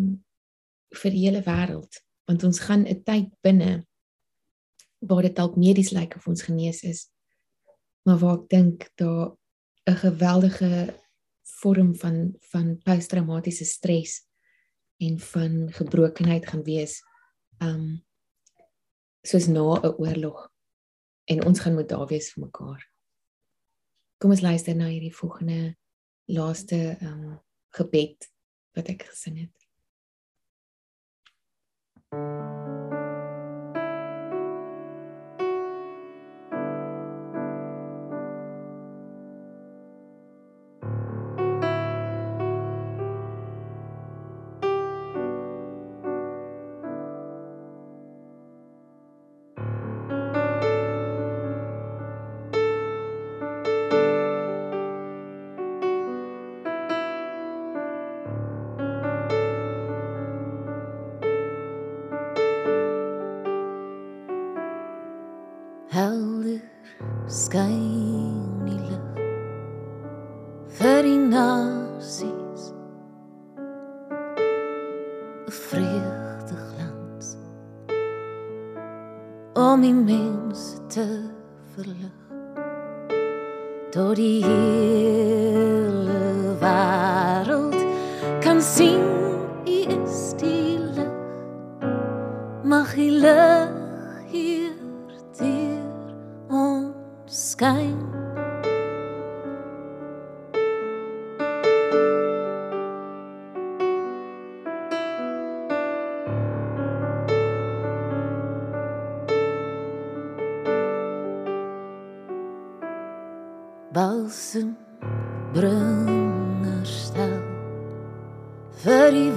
vir 1.02 1.14
die 1.14 1.22
hele 1.26 1.42
wêreld, 1.46 2.00
want 2.26 2.44
ons 2.44 2.62
gaan 2.66 2.86
'n 2.86 3.02
tyd 3.06 3.30
binne 3.42 3.86
waar 5.00 5.22
dit 5.22 5.36
dalk 5.36 5.56
medies 5.56 5.92
lyk 5.92 6.16
of 6.16 6.26
ons 6.28 6.42
genees 6.42 6.82
is, 6.82 7.08
maar 8.04 8.18
waar 8.18 8.38
ek 8.42 8.48
dink 8.48 8.90
daar 8.96 9.36
'n 9.86 9.96
geweldige 9.96 10.94
vorm 11.60 11.94
van 11.94 12.34
van 12.52 12.78
posttraumatiese 12.82 13.64
stres 13.64 14.26
en 14.98 15.18
van 15.18 15.72
gebrokenheid 15.72 16.46
gaan 16.46 16.62
wees. 16.62 17.02
Um 17.58 18.04
soos 19.22 19.46
na 19.46 19.62
'n 19.80 19.94
oorlog 19.98 20.50
en 21.24 21.44
ons 21.46 21.60
gaan 21.60 21.74
moet 21.74 21.88
daar 21.88 22.06
wees 22.06 22.32
vir 22.32 22.44
mekaar. 22.44 22.82
Kom 24.18 24.30
ons 24.30 24.40
luister 24.40 24.74
na 24.76 24.86
hierdie 24.86 25.14
volgende 25.14 25.76
laaste 26.24 26.96
ehm 27.00 27.24
um, 27.24 27.40
gebed 27.70 28.26
wat 28.74 28.88
ek 28.88 29.02
gesing 29.02 29.38
het. 29.38 29.59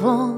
Vir 0.04 0.32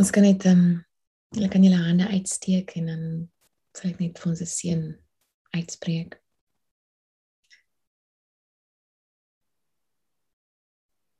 Ons 0.00 0.08
kan 0.16 0.24
net 0.24 0.46
ehm 0.48 0.60
um, 0.60 0.68
julle 1.36 1.48
kan 1.52 1.64
julle 1.64 1.76
hande 1.76 2.06
uitsteek 2.08 2.72
en 2.80 2.86
dan 2.88 3.02
sal 3.76 3.90
ek 3.90 3.98
net 4.00 4.16
vir 4.18 4.30
ons 4.30 4.40
'n 4.40 4.48
seën 4.48 4.84
uitspreek. 5.52 6.16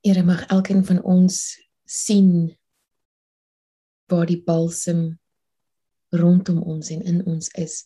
Here 0.00 0.22
mag 0.24 0.46
elkeen 0.56 0.80
van 0.88 1.02
ons 1.04 1.60
sien 1.84 2.56
waar 4.08 4.26
die 4.32 4.40
balsem 4.48 5.20
rondom 6.22 6.62
ons 6.62 6.90
en 6.90 7.04
in 7.04 7.20
ons 7.28 7.52
is 7.60 7.84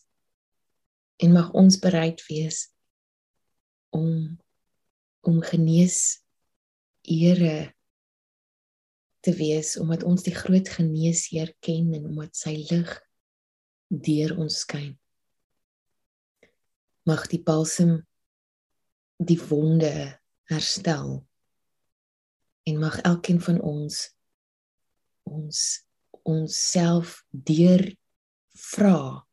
en 1.19 1.35
mag 1.35 1.51
ons 1.51 1.75
bereid 1.83 2.23
wees 2.31 2.71
om 3.91 4.39
om 5.27 5.43
genees 5.43 6.23
ere 7.03 7.75
te 9.25 9.33
wees 9.33 9.73
omdat 9.81 10.05
ons 10.05 10.25
die 10.25 10.35
groot 10.35 10.69
geneesheer 10.69 11.55
ken 11.65 11.93
en 11.97 12.05
omdat 12.11 12.37
sy 12.37 12.55
lig 12.69 12.91
deur 13.89 14.35
ons 14.37 14.61
skyn. 14.65 14.93
Mag 17.09 17.25
die 17.31 17.41
balsem 17.41 17.99
die 19.17 19.39
wonde 19.49 19.91
herstel 20.51 21.23
en 22.65 22.81
mag 22.81 22.99
elkeen 23.07 23.41
van 23.41 23.61
ons 23.61 24.01
ons 25.25 25.61
onsself 26.25 27.21
deur 27.29 27.85
vra 28.55 29.25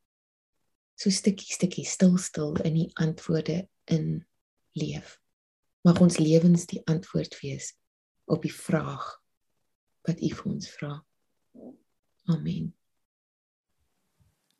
so 0.97 1.12
stukkie 1.12 1.53
stukkie 1.53 1.84
stil 1.88 2.16
stil 2.20 2.57
in 2.64 2.78
die 2.78 2.90
antwoorde 3.01 3.64
in 3.93 4.22
leef. 4.78 5.18
Mag 5.84 5.99
ons 6.01 6.20
lewens 6.22 6.68
die 6.70 6.80
antwoord 6.88 7.34
wees 7.43 7.72
op 8.30 8.45
die 8.47 8.55
vraag 8.55 9.22
wat 10.07 10.20
U 10.20 10.30
vir 10.34 10.53
ons 10.53 10.70
vra. 10.76 10.92
Amen. 12.30 12.72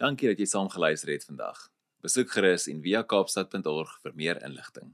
Dankie 0.03 0.33
dat 0.33 0.41
jy 0.43 0.49
saam 0.51 0.71
geluister 0.73 1.13
het 1.13 1.25
vandag. 1.25 1.69
Besoek 2.03 2.33
gerus 2.35 2.67
en 2.71 2.83
via 2.83 3.05
kaapstad.org 3.07 3.99
vir 4.03 4.15
meer 4.19 4.43
inligting. 4.43 4.91